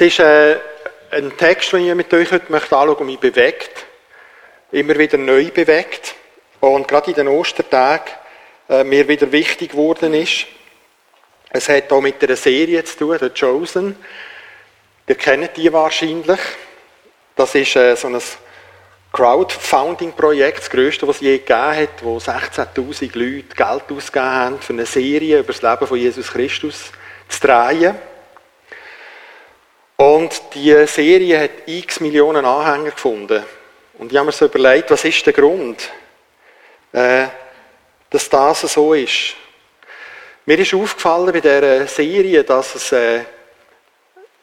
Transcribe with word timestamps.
Es 0.00 0.02
ist 0.02 0.20
äh, 0.20 0.60
ein 1.10 1.36
Text, 1.36 1.72
den 1.72 1.88
ich 1.88 1.92
mit 1.92 2.14
euch 2.14 2.30
heute 2.30 2.52
möchte 2.52 2.76
anschauen 2.76 2.86
möchte, 2.86 2.98
der 2.98 3.06
mich 3.06 3.18
bewegt. 3.18 3.86
Immer 4.70 4.96
wieder 4.96 5.18
neu 5.18 5.50
bewegt. 5.50 6.14
Und 6.60 6.86
gerade 6.86 7.10
in 7.10 7.16
den 7.16 7.26
Ostertagen 7.26 8.12
äh, 8.68 8.84
mir 8.84 9.08
wieder 9.08 9.32
wichtig 9.32 9.72
geworden 9.72 10.14
ist. 10.14 10.46
Es 11.50 11.68
hat 11.68 11.90
auch 11.90 12.00
mit 12.00 12.22
einer 12.22 12.36
Serie 12.36 12.84
zu 12.84 12.96
tun, 12.96 13.18
The 13.18 13.30
Chosen. 13.30 13.96
Ihr 15.08 15.16
kennt 15.16 15.56
die 15.56 15.72
wahrscheinlich. 15.72 16.38
Das 17.34 17.56
ist 17.56 17.74
äh, 17.74 17.96
so 17.96 18.06
ein 18.06 18.22
Crowdfunding-Projekt, 19.12 20.60
das 20.60 20.70
größte, 20.70 21.08
was 21.08 21.16
es 21.16 21.22
je 21.22 21.38
gegeben 21.38 21.76
hat, 21.76 22.04
wo 22.04 22.18
16.000 22.18 23.18
Leute 23.18 23.56
Geld 23.56 23.98
ausgegeben 23.98 24.30
haben, 24.30 24.60
für 24.60 24.74
eine 24.74 24.86
Serie 24.86 25.40
über 25.40 25.52
das 25.52 25.62
Leben 25.62 25.88
von 25.88 25.98
Jesus 25.98 26.30
Christus 26.30 26.92
zu 27.28 27.40
drehen. 27.40 27.96
Und 30.00 30.40
die 30.54 30.86
Serie 30.86 31.40
hat 31.40 31.50
x 31.66 31.98
Millionen 31.98 32.44
Anhänger 32.44 32.92
gefunden. 32.92 33.42
Und 33.98 34.12
ich 34.12 34.16
habe 34.16 34.26
mir 34.26 34.32
so 34.32 34.44
überlegt, 34.44 34.92
was 34.92 35.04
ist 35.04 35.26
der 35.26 35.32
Grund, 35.32 35.90
äh, 36.92 37.26
dass 38.08 38.30
das 38.30 38.60
so 38.60 38.94
ist. 38.94 39.34
Mir 40.46 40.56
ist 40.56 40.72
aufgefallen 40.72 41.32
bei 41.32 41.40
dieser 41.40 41.88
Serie, 41.88 42.44
dass 42.44 42.76
es 42.76 42.92
äh, 42.92 43.24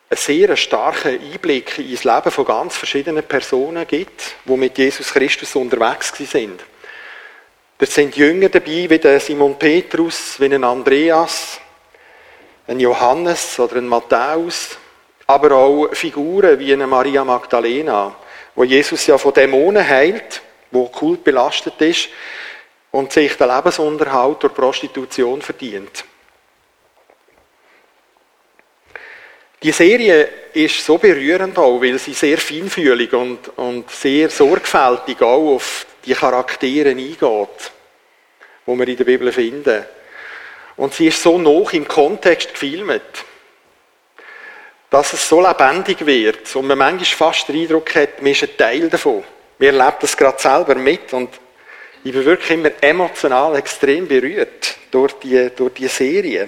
einen 0.10 0.18
sehr 0.18 0.58
starken 0.58 1.22
Einblick 1.22 1.80
ins 1.80 2.04
Leben 2.04 2.32
von 2.32 2.44
ganz 2.44 2.76
verschiedenen 2.76 3.24
Personen 3.24 3.88
gibt, 3.88 4.36
die 4.44 4.58
mit 4.58 4.78
Jesus 4.78 5.14
Christus 5.14 5.56
unterwegs 5.56 6.12
sind. 6.18 6.66
Da 7.78 7.86
sind 7.86 8.18
Jünger 8.18 8.50
dabei, 8.50 8.90
wie 8.90 9.00
der 9.00 9.22
Simon 9.22 9.58
Petrus, 9.58 10.38
wie 10.38 10.54
ein 10.54 10.66
Andreas, 10.66 11.62
ein 12.68 12.82
Johannes 12.82 13.58
oder 13.58 13.78
ein 13.78 13.88
Matthäus, 13.88 14.80
aber 15.28 15.52
auch 15.52 15.90
Figuren 15.94 16.60
wie 16.60 16.74
eine 16.74 16.88
Maria 16.88 17.24
Magdalena, 17.24 18.16
wo 18.54 18.64
Jesus 18.64 19.08
ja 19.08 19.18
von 19.18 19.34
Dämonen 19.34 19.88
heilt, 19.88 20.42
wo 20.72 20.88
Kult 20.88 21.24
belastet 21.24 21.80
ist 21.82 22.10
und 22.92 23.12
sich 23.12 23.36
den 23.36 23.50
Lebensunterhalt 23.50 24.44
durch 24.44 24.54
Prostitution 24.54 25.42
verdient. 25.42 26.06
Die 29.64 29.72
Serie 29.72 30.30
ist 30.54 30.86
so 30.86 30.98
berührend 30.98 31.58
auch, 31.58 31.82
weil 31.82 31.98
sie 31.98 32.14
sehr 32.14 32.38
feinfühlig 32.38 33.12
und, 33.14 33.58
und 33.58 33.90
sehr 33.90 34.30
sorgfältig 34.30 35.22
auch 35.22 35.56
auf 35.56 35.88
die 36.06 36.14
Charaktere 36.14 36.90
eingeht, 36.90 37.20
die 37.20 38.78
wir 38.78 38.88
in 38.88 38.98
der 38.98 39.04
Bibel 39.06 39.32
finden. 39.32 39.86
Und 40.78 40.94
sie 40.94 41.08
ist 41.08 41.22
so 41.22 41.38
noch 41.38 41.74
im 41.74 41.88
Kontext 41.88 42.52
gefilmt, 42.52 43.02
dass 44.96 45.12
es 45.12 45.28
so 45.28 45.46
lebendig 45.46 46.06
wird 46.06 46.56
und 46.56 46.68
man 46.68 46.78
manchmal 46.78 47.34
fast 47.34 47.50
den 47.50 47.58
Eindruck 47.58 47.94
hat, 47.96 48.22
man 48.22 48.32
ist 48.32 48.44
ein 48.44 48.56
Teil 48.56 48.90
davon. 48.90 49.26
Wir 49.58 49.74
erleben 49.74 49.98
das 50.00 50.16
gerade 50.16 50.42
selber 50.42 50.76
mit 50.76 51.12
und 51.12 51.32
ich 52.02 52.14
bin 52.14 52.24
wirklich 52.24 52.52
immer 52.52 52.72
emotional 52.80 53.58
extrem 53.58 54.08
berührt 54.08 54.78
durch 54.92 55.12
die, 55.20 55.50
durch 55.54 55.74
die 55.74 55.90
Serie. 55.90 56.48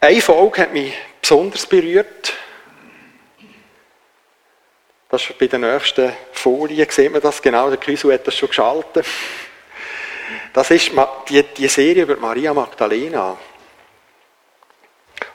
Eine 0.00 0.20
Folge 0.20 0.62
hat 0.62 0.72
mich 0.72 0.92
besonders 1.20 1.64
berührt. 1.64 2.32
Das 5.08 5.30
ist 5.30 5.38
bei 5.38 5.46
der 5.46 5.60
nächsten 5.60 6.12
Folie, 6.32 6.88
sieht 6.90 7.12
man 7.12 7.22
das 7.22 7.40
genau, 7.40 7.68
der 7.68 7.78
Küsu 7.78 8.10
hat 8.10 8.26
das 8.26 8.36
schon 8.36 8.48
geschaltet. 8.48 9.06
Das 10.52 10.72
ist 10.72 10.90
die, 11.28 11.42
die 11.56 11.68
Serie 11.68 12.02
über 12.02 12.16
Maria 12.16 12.52
Magdalena. 12.52 13.38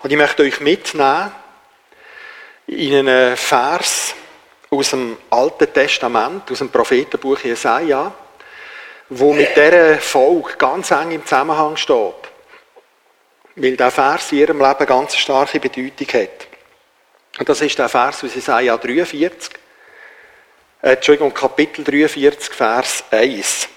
Und 0.04 0.12
ich 0.12 0.18
möchte 0.18 0.44
euch 0.44 0.60
mitnehmen 0.60 1.32
in 2.68 2.94
einen 2.94 3.36
Vers 3.36 4.14
aus 4.70 4.92
dem 4.92 5.18
Alten 5.30 5.74
Testament, 5.74 6.52
aus 6.52 6.60
dem 6.60 6.70
Prophetenbuch 6.70 7.40
Jesaja, 7.40 8.14
wo 9.10 9.34
mit 9.34 9.56
dieser 9.56 9.98
Folge 9.98 10.56
ganz 10.58 10.92
eng 10.92 11.12
im 11.12 11.26
Zusammenhang 11.26 11.78
steht 11.78 12.34
weil 13.56 13.78
der 13.78 13.92
Vers 13.92 14.32
in 14.32 14.40
ihrem 14.40 14.60
Leben 14.60 14.86
ganz 14.86 15.16
starke 15.16 15.60
Bedeutung 15.60 16.08
hat. 16.08 16.48
Und 17.40 17.50
das 17.50 17.62
ist 17.62 17.78
der 17.78 17.90
Vers 17.90 18.24
aus 18.24 18.36
Isaiah 18.36 18.78
43, 18.78 19.54
äh, 20.82 20.94
Entschuldigung, 20.94 21.34
Kapitel 21.34 21.84
43, 21.84 22.54
Vers 22.54 23.04
1. 23.12 23.70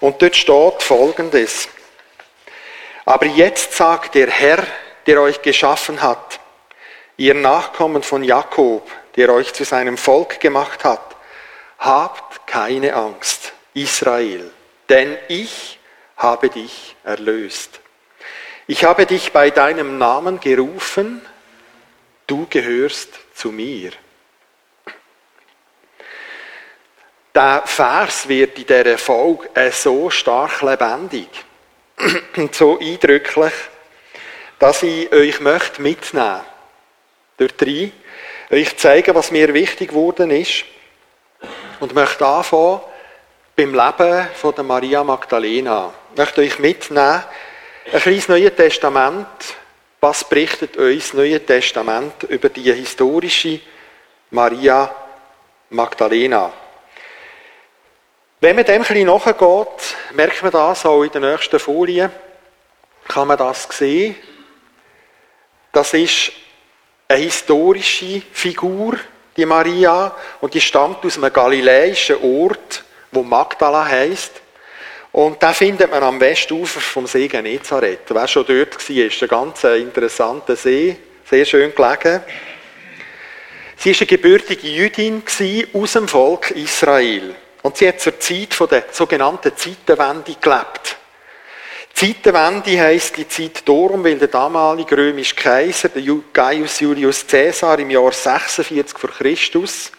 Und 0.00 0.20
dort 0.20 0.36
steht 0.36 0.82
folgendes. 0.82 1.68
Aber 3.04 3.26
jetzt 3.26 3.74
sagt 3.74 4.14
der 4.14 4.30
Herr, 4.30 4.64
der 5.08 5.22
euch 5.22 5.40
geschaffen 5.40 6.02
hat, 6.02 6.38
ihr 7.16 7.32
Nachkommen 7.32 8.02
von 8.02 8.22
Jakob, 8.22 8.86
der 9.16 9.32
euch 9.32 9.54
zu 9.54 9.64
seinem 9.64 9.96
Volk 9.96 10.38
gemacht 10.38 10.84
hat, 10.84 11.16
habt 11.78 12.46
keine 12.46 12.94
Angst, 12.94 13.54
Israel, 13.72 14.50
denn 14.90 15.16
ich 15.28 15.78
habe 16.18 16.50
dich 16.50 16.94
erlöst. 17.04 17.80
Ich 18.66 18.84
habe 18.84 19.06
dich 19.06 19.32
bei 19.32 19.48
deinem 19.48 19.96
Namen 19.96 20.40
gerufen, 20.40 21.22
du 22.26 22.46
gehörst 22.50 23.08
zu 23.34 23.50
mir. 23.50 23.92
Der 27.34 27.62
Vers 27.64 28.28
wird 28.28 28.58
in 28.58 28.66
dieser 28.66 28.98
Folge 28.98 29.72
so 29.72 30.10
stark 30.10 30.60
lebendig 30.60 31.28
und 32.36 32.54
so 32.54 32.78
eindrücklich, 32.78 33.54
dass 34.58 34.82
ich 34.82 35.12
euch 35.12 35.40
möchte 35.40 35.80
mitnehmen 35.82 36.40
dort 37.36 37.62
rein, 37.62 37.92
euch 38.50 38.76
zeigen, 38.76 39.14
was 39.14 39.30
mir 39.30 39.54
wichtig 39.54 39.90
geworden 39.90 40.30
ist 40.30 40.64
und 41.80 41.94
möchte 41.94 42.26
anfangen 42.26 42.80
beim 43.56 43.74
Leben 43.74 44.28
von 44.34 44.54
der 44.54 44.64
Maria 44.64 45.04
Magdalena. 45.04 45.92
Ich 46.12 46.18
möchte 46.18 46.40
euch 46.40 46.58
mitnehmen 46.58 47.22
ein 47.92 48.00
kleines 48.00 48.28
Neues 48.28 48.54
Testament. 48.54 49.26
Was 50.00 50.28
berichtet 50.28 50.76
uns 50.76 51.06
das 51.06 51.14
Neue 51.14 51.44
Testament 51.44 52.22
über 52.24 52.48
die 52.48 52.72
historische 52.72 53.60
Maria 54.30 54.94
Magdalena? 55.70 56.52
Wenn 58.40 58.54
man 58.54 58.64
dem 58.64 58.74
ein 58.74 58.80
bisschen 58.82 59.06
nachgeht, 59.06 59.96
merkt 60.12 60.42
man 60.42 60.52
das 60.52 60.86
auch 60.86 61.02
in 61.02 61.10
der 61.10 61.20
nächsten 61.20 61.58
Folie, 61.58 62.10
kann 63.08 63.26
man 63.26 63.36
das 63.36 63.64
sehen. 63.70 64.14
Das 65.72 65.94
ist 65.94 66.32
eine 67.08 67.20
historische 67.20 68.22
Figur, 68.32 68.96
die 69.36 69.46
Maria, 69.46 70.14
und 70.40 70.54
die 70.54 70.60
stammt 70.60 71.04
aus 71.04 71.16
einem 71.16 71.32
galiläischen 71.32 72.16
Ort, 72.22 72.84
wo 73.12 73.22
Magdala 73.22 73.86
heißt. 73.86 74.32
Und 75.12 75.42
da 75.42 75.52
findet 75.52 75.90
man 75.90 76.02
am 76.02 76.20
Westufer 76.20 76.80
vom 76.80 77.06
See 77.06 77.28
Genezareth. 77.28 78.00
Wer 78.08 78.28
schon 78.28 78.46
dort 78.46 78.88
war, 78.88 78.96
ist 78.96 79.22
ein 79.22 79.28
ganz 79.28 79.64
interessanter 79.64 80.56
See, 80.56 80.96
sehr 81.24 81.44
schön 81.44 81.74
gelegen. 81.74 82.22
Sie 83.76 83.92
war 83.92 84.00
eine 84.00 84.06
gebürtige 84.06 84.68
Jüdin 84.68 85.22
aus 85.72 85.92
dem 85.92 86.08
Volk 86.08 86.50
Israel. 86.50 87.34
Und 87.62 87.76
sie 87.76 87.88
hat 87.88 88.00
zur 88.00 88.18
Zeit 88.18 88.58
der 88.70 88.84
sogenannten 88.90 89.52
Zeitenwende 89.56 90.36
gelebt. 90.40 90.96
Zeitenwende 91.94 92.80
heisst 92.80 93.16
die 93.16 93.26
Zeit 93.26 93.68
darum, 93.68 94.04
weil 94.04 94.18
der 94.18 94.28
damalige 94.28 94.96
römische 94.96 95.34
Kaiser, 95.34 95.88
der 95.88 96.02
Gaius 96.32 96.80
Julius 96.80 97.26
Caesar, 97.26 97.78
im 97.78 97.90
Jahr 97.90 98.12
46 98.12 98.96
vor 98.96 99.10
Christus 99.10 99.90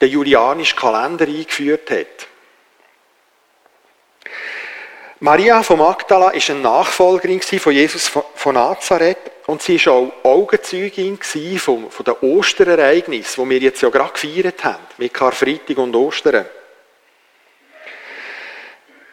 den 0.00 0.10
julianischen 0.10 0.78
Kalender 0.78 1.26
eingeführt 1.26 1.90
hat. 1.90 2.28
Maria 5.20 5.62
von 5.62 5.78
Magdala 5.78 6.30
ist 6.30 6.50
eine 6.50 6.60
Nachfolgerin 6.60 7.40
von 7.40 7.72
Jesus 7.72 8.08
von 8.34 8.54
Nazareth 8.54 9.16
und 9.46 9.62
sie 9.62 9.84
war 9.86 9.94
auch 9.94 10.12
Augenzeugin 10.22 11.18
von, 11.58 11.90
von 11.90 12.04
den 12.04 12.14
Osterereignissen, 12.20 13.44
die 13.44 13.50
wir 13.50 13.58
jetzt 13.58 13.80
ja 13.80 13.88
gerade 13.88 14.12
gefeiert 14.12 14.64
haben, 14.64 14.84
mit 14.98 15.14
Karfreitag 15.14 15.78
und 15.78 15.96
Ostern. 15.96 16.44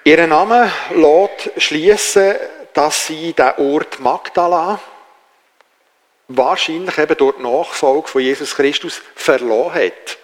Ihr 0.03 0.25
Name 0.25 0.71
lässt 0.95 1.61
schließen, 1.61 2.35
dass 2.73 3.05
sie 3.05 3.33
den 3.33 3.51
Ort 3.57 3.99
Magdala 3.99 4.79
wahrscheinlich 6.27 6.97
eben 6.97 7.15
durch 7.17 7.35
die 7.35 7.43
Nachfolge 7.43 8.07
von 8.07 8.21
Jesus 8.23 8.55
Christus 8.55 8.99
verloren 9.13 9.75
hat. 9.75 10.17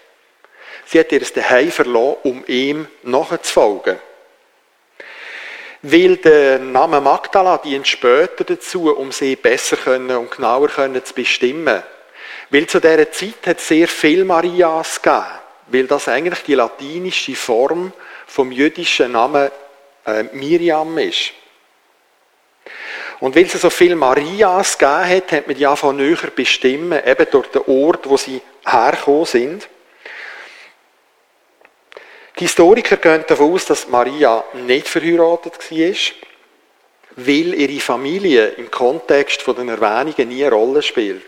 Sie 0.87 0.99
hat 0.99 1.11
ihr 1.11 1.21
Heim 1.49 1.71
verloren, 1.71 2.17
um 2.23 2.43
ihm 2.47 2.87
nachzufolgen. 3.03 3.99
Weil 5.83 6.17
der 6.17 6.57
Name 6.57 6.99
Magdala 6.99 7.59
dient 7.59 7.87
später 7.87 8.45
dazu, 8.45 8.91
um 8.97 9.11
sie 9.11 9.35
besser 9.35 9.77
können 9.77 10.17
und 10.17 10.31
genauer 10.31 10.69
können 10.69 11.05
zu 11.05 11.13
bestimmen. 11.13 11.83
Weil 12.49 12.65
zu 12.65 12.79
dieser 12.79 13.11
Zeit 13.11 13.45
hat 13.45 13.59
es 13.59 13.67
sehr 13.67 13.87
viel 13.87 14.25
Marias 14.25 15.03
gegeben. 15.03 15.25
Weil 15.67 15.85
das 15.85 16.07
eigentlich 16.07 16.41
die 16.43 16.55
latinische 16.55 17.35
Form 17.35 17.93
vom 18.25 18.51
jüdischen 18.51 19.11
Namen 19.11 19.51
äh, 20.07 20.23
Miriam 20.33 20.97
ist. 20.97 21.33
Und 23.19 23.35
weil 23.35 23.45
es 23.45 23.53
so 23.53 23.69
viele 23.69 23.95
Marias 23.95 24.77
gegeben 24.77 25.09
hat, 25.09 25.31
hat 25.31 25.47
man 25.47 25.55
die 25.55 25.75
von 25.75 25.97
näher 25.97 26.31
bestimmen, 26.35 27.01
eben 27.05 27.27
durch 27.31 27.47
den 27.47 27.63
Ort, 27.67 28.07
wo 28.07 28.17
sie 28.17 28.41
hergekommen 28.65 29.25
sind. 29.25 29.69
Die 32.39 32.43
Historiker 32.43 32.97
gehen 32.97 33.25
davon 33.27 33.53
aus, 33.53 33.65
dass 33.65 33.87
Maria 33.87 34.43
nicht 34.53 34.87
verheiratet 34.87 35.71
war, 35.71 35.95
weil 37.15 37.53
ihre 37.55 37.81
Familie 37.81 38.49
im 38.49 38.69
Kontext 38.69 39.45
der 39.47 39.57
Erwähnungen 39.57 40.29
nie 40.29 40.45
eine 40.45 40.53
Rolle 40.53 40.83
spielt. 40.83 41.23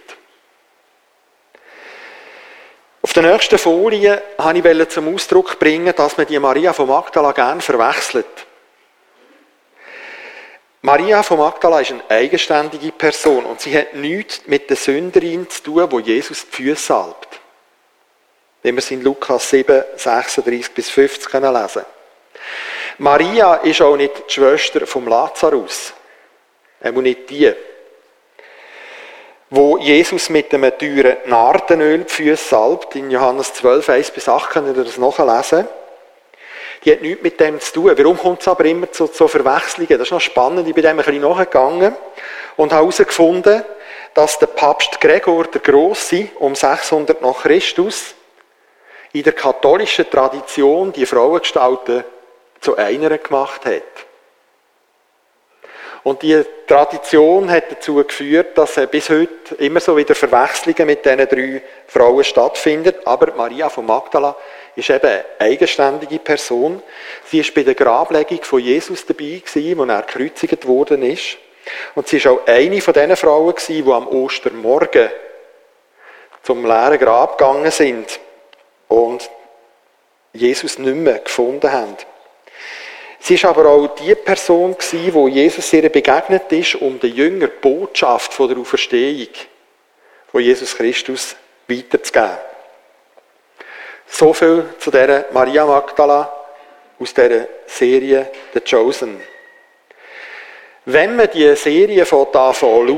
Auf 3.01 3.13
der 3.13 3.23
nächsten 3.23 3.57
Folie 3.57 4.21
wollte 4.37 4.81
ich 4.83 4.89
zum 4.89 5.15
Ausdruck 5.15 5.57
bringen, 5.57 5.95
dass 5.95 6.17
man 6.17 6.27
die 6.27 6.37
Maria 6.37 6.73
von 6.73 6.87
Magdala 6.87 7.31
gerne 7.31 7.61
verwechselt. 7.61 8.45
Maria 10.81 11.23
von 11.23 11.39
Magdala 11.39 11.81
ist 11.81 11.91
eine 11.91 12.09
eigenständige 12.09 12.93
Person 12.93 13.45
und 13.45 13.59
sie 13.59 13.77
hat 13.77 13.95
nichts 13.95 14.43
mit 14.45 14.69
der 14.69 14.77
Sünderin 14.77 15.49
zu 15.49 15.63
tun, 15.63 15.91
wo 15.91 15.99
Jesus 15.99 16.45
die 16.49 16.55
Füße 16.55 16.81
salbt. 16.81 17.39
Wie 18.61 18.71
wir 18.71 18.79
es 18.79 18.91
in 18.91 19.01
Lukas 19.01 19.49
7, 19.49 19.83
36 19.97 20.73
bis 20.73 20.89
50 20.89 21.33
lesen 21.33 21.51
können. 21.51 21.85
Maria 22.97 23.55
ist 23.55 23.81
auch 23.81 23.97
nicht 23.97 24.29
die 24.29 24.33
Schwester 24.33 24.87
vom 24.87 25.07
Lazarus. 25.07 25.93
Er 26.79 26.93
muss 26.93 27.03
nicht 27.03 27.29
die. 27.29 27.53
Wo 29.49 29.77
Jesus 29.77 30.29
mit 30.29 30.53
einem 30.53 30.77
teuren 30.77 31.17
Nardenöl 31.25 32.05
die 32.05 32.13
Füße 32.13 32.49
salbt, 32.49 32.95
in 32.95 33.11
Johannes 33.11 33.53
12, 33.53 33.89
1 33.89 34.11
bis 34.11 34.29
8 34.29 34.49
könnt 34.49 34.77
ihr 34.77 34.83
das 34.83 34.97
nachlesen. 34.97 35.67
Die 36.83 36.91
hat 36.91 37.01
nichts 37.01 37.23
mit 37.23 37.39
dem 37.39 37.59
zu 37.59 37.73
tun. 37.73 37.93
Warum 37.97 38.17
kommt 38.17 38.41
es 38.41 38.47
aber 38.47 38.65
immer 38.65 38.91
zu, 38.91 39.07
zu 39.07 39.27
Verwechslungen? 39.27 39.97
Das 39.97 40.07
ist 40.07 40.11
noch 40.11 40.21
spannend. 40.21 40.67
Ich 40.67 40.73
bin 40.73 40.83
dem 40.83 40.97
ein 40.99 41.05
bisschen 41.05 41.21
nachgegangen 41.21 41.95
und 42.55 42.71
habe 42.71 42.83
herausgefunden, 42.83 43.63
dass 44.13 44.39
der 44.39 44.47
Papst 44.47 44.99
Gregor 44.99 45.45
der 45.45 45.61
Große 45.61 46.29
um 46.39 46.55
600 46.55 47.21
nach 47.21 47.43
Christus 47.43 48.15
in 49.11 49.23
der 49.23 49.33
katholischen 49.33 50.09
Tradition 50.09 50.91
die 50.91 51.05
Frauengestalten 51.05 52.03
zu 52.61 52.75
einer 52.77 53.17
gemacht 53.17 53.65
hat. 53.65 53.83
Und 56.03 56.21
die 56.21 56.43
Tradition 56.65 57.51
hat 57.51 57.71
dazu 57.71 57.95
geführt, 57.95 58.57
dass 58.57 58.75
bis 58.89 59.09
heute 59.09 59.55
immer 59.57 59.79
so 59.79 59.97
wieder 59.97 60.15
Verwechslungen 60.15 60.85
mit 60.85 61.03
diesen 61.03 61.27
drei 61.27 61.61
Frauen 61.87 62.23
stattfinden. 62.23 62.95
Aber 63.05 63.33
Maria 63.35 63.69
von 63.69 63.85
Magdala 63.85 64.35
ist 64.79 64.89
eben 64.89 65.05
eine 65.05 65.25
eigenständige 65.39 66.19
Person. 66.19 66.81
Sie 67.25 67.39
ist 67.39 67.53
bei 67.53 67.63
der 67.63 67.75
Grablegung 67.75 68.43
von 68.43 68.59
Jesus 68.59 69.05
dabei 69.05 69.41
gewesen, 69.45 69.79
als 69.79 69.89
er 69.89 70.01
gekreuzigt 70.01 70.67
worden 70.67 71.03
ist. 71.03 71.37
Und 71.95 72.07
sie 72.07 72.17
ist 72.17 72.27
auch 72.27 72.45
eine 72.47 72.81
von 72.81 72.93
diesen 72.93 73.15
Frauen 73.15 73.55
gewesen, 73.55 73.85
die 73.85 73.91
am 73.91 74.07
Ostermorgen 74.07 75.09
zum 76.43 76.65
leeren 76.65 76.97
Grab 76.97 77.37
gegangen 77.37 77.71
sind 77.71 78.19
und 78.87 79.29
Jesus 80.33 80.77
nicht 80.79 80.95
mehr 80.95 81.19
gefunden 81.19 81.71
haben. 81.71 81.97
Sie 83.19 83.35
ist 83.35 83.45
aber 83.45 83.65
auch 83.65 83.87
die 83.95 84.15
Person 84.15 84.77
gewesen, 84.77 85.13
wo 85.13 85.27
Jesus 85.27 85.73
ihr 85.73 85.89
begegnet 85.89 86.51
ist, 86.51 86.75
um 86.75 86.99
den 86.99 87.13
Jünger 87.13 87.47
die 87.47 87.59
Botschaft 87.59 88.33
von 88.33 88.47
der 88.47 88.57
Auferstehung 88.57 89.27
von 90.31 90.41
Jesus 90.41 90.75
Christus 90.75 91.35
weiterzugeben. 91.67 92.48
So 94.11 94.33
viel 94.33 94.65
zu 94.79 94.91
der 94.91 95.27
Maria 95.31 95.65
Magdala 95.65 96.33
aus 96.99 97.13
der 97.13 97.47
Serie 97.67 98.29
The 98.53 98.61
Chosen. 98.61 99.21
Wenn 100.85 101.15
man 101.15 101.29
die 101.31 101.55
Serie 101.55 102.05
von 102.05 102.27
da 102.31 102.53
schauen, 102.53 102.97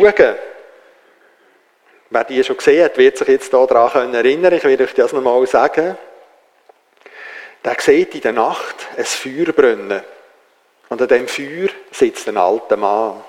wer 2.10 2.24
die 2.24 2.44
schon 2.44 2.58
gesehen 2.58 2.86
hat, 2.86 2.98
wird 2.98 3.18
sich 3.18 3.28
jetzt 3.28 3.54
daran 3.54 4.14
erinnern. 4.14 4.54
Ich 4.54 4.64
will 4.64 4.82
euch 4.82 4.94
das 4.94 5.14
nochmal 5.14 5.46
sagen. 5.46 5.98
Der 7.64 7.76
sieht 7.80 8.16
in 8.16 8.22
der 8.22 8.34
Nacht 8.34 8.88
ein 8.98 9.06
Feuer 9.06 9.52
brennen. 9.54 10.02
Und 10.90 11.02
an 11.02 11.08
dem 11.08 11.28
Feuer 11.28 11.70
sitzt 11.92 12.28
ein 12.28 12.38
alter 12.38 12.78
Mann. 12.78 13.24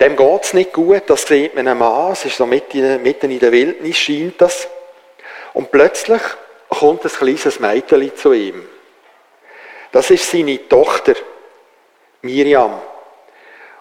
Dem 0.00 0.16
geht 0.16 0.44
es 0.44 0.52
nicht 0.54 0.72
gut, 0.72 1.04
das 1.06 1.22
sieht 1.22 1.54
man 1.54 1.68
einem 1.68 1.78
Mann, 1.78 2.12
es 2.12 2.24
ist 2.24 2.36
so 2.36 2.44
mitten 2.46 3.30
in 3.30 3.38
der 3.38 3.52
Wildnis, 3.52 3.96
scheint 3.96 4.40
das. 4.40 4.68
Und 5.56 5.70
plötzlich 5.70 6.20
kommt 6.68 7.02
ein 7.02 7.10
kleines 7.10 7.60
Mädchen 7.60 8.14
zu 8.14 8.34
ihm. 8.34 8.68
Das 9.90 10.10
ist 10.10 10.30
seine 10.30 10.68
Tochter, 10.68 11.14
Miriam. 12.20 12.78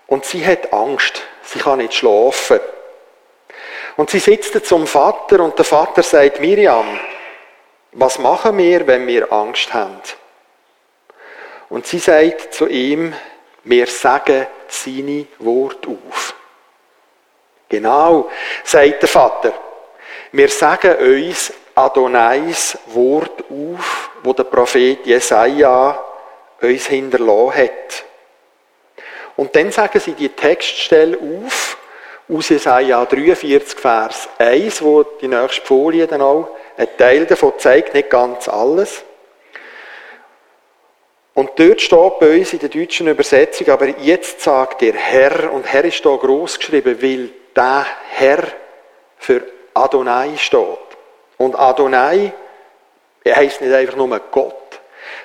Und 0.07 0.24
sie 0.24 0.45
hat 0.45 0.72
Angst, 0.72 1.22
sie 1.44 1.60
kann 1.60 1.80
nicht 1.80 1.95
schlafen. 1.95 2.62
Und 3.98 4.10
sie 4.10 4.19
sitzt 4.19 4.66
zum 4.66 4.88
Vater 4.88 5.42
und 5.42 5.57
der 5.57 5.66
Vater 5.66 6.01
sagt, 6.01 6.39
Miriam, 6.39 6.98
was 7.92 8.19
machen 8.19 8.57
wir, 8.57 8.88
wenn 8.88 9.06
wir 9.06 9.30
Angst 9.33 9.74
haben? 9.74 10.00
Und 11.68 11.86
sie 11.88 12.00
sagt 12.00 12.54
zu 12.54 12.68
ihm, 12.68 13.13
wir 13.66 13.88
sagen 13.88 14.48
seine 14.69 15.27
Wort 15.39 15.86
auf. 15.86 16.36
Genau, 17.68 18.31
sagt 18.63 19.01
der 19.01 19.10
Vater. 19.10 19.54
Wir 20.31 20.48
sagen 20.48 20.95
uns 20.95 21.51
Adonais 21.75 22.77
Wort 22.88 23.44
auf, 23.50 24.10
wo 24.24 24.33
der 24.33 24.45
Prophet 24.45 25.06
Jesaja 25.06 26.04
uns 26.62 26.88
hinterlassen 26.88 27.56
hat. 27.56 28.04
Und 29.36 29.56
dann 29.56 29.72
sagen 29.72 30.00
sie 30.00 30.13
die 30.13 30.30
Textstelle 30.30 31.18
auf, 31.18 31.77
aus 32.30 32.50
Jesaja 32.50 33.06
43, 33.06 33.77
Vers 33.77 34.30
1, 34.38 34.81
wo 34.81 35.04
die 35.04 35.27
nächste 35.27 35.62
Folie 35.62 36.07
dann 36.07 36.22
auch 36.22 36.48
ein 36.77 36.88
Teil 36.98 37.25
davon 37.25 37.54
zeigt, 37.57 37.94
nicht 37.94 38.10
ganz 38.10 38.48
alles. 38.48 39.04
Und 41.33 41.51
dort 41.57 41.81
steht 41.81 42.19
bei 42.19 42.38
uns 42.38 42.54
in 42.54 42.60
der 42.60 42.69
deutschen 42.69 43.10
Übersetzung, 43.10 43.69
aber 43.69 43.89
jetzt 44.00 44.39
sagt 44.39 44.81
der 44.81 44.94
Herr, 44.94 45.51
und 45.51 45.66
Herr 45.66 45.83
ist 45.83 46.01
hier 46.01 46.18
groß 46.18 46.57
geschrieben, 46.57 47.01
weil 47.01 47.30
der 47.54 47.86
Herr 48.12 48.44
für 49.18 49.44
Adonai 49.74 50.38
steht. 50.38 50.85
Und 51.38 51.56
Adonai 51.56 52.34
heisst 53.28 53.62
nicht 53.62 53.74
einfach 53.74 53.96
nur 53.96 54.20
Gott, 54.32 54.80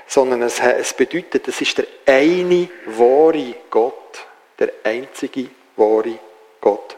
sondern 0.07 0.43
es, 0.43 0.61
es 0.61 0.93
bedeutet, 0.93 1.47
es 1.49 1.61
ist 1.61 1.79
der 1.79 1.87
eine 2.07 2.69
wahre 2.87 3.55
Gott, 3.71 4.27
der 4.59 4.73
einzige 4.85 5.49
wahre 5.77 6.19
Gott. 6.61 6.97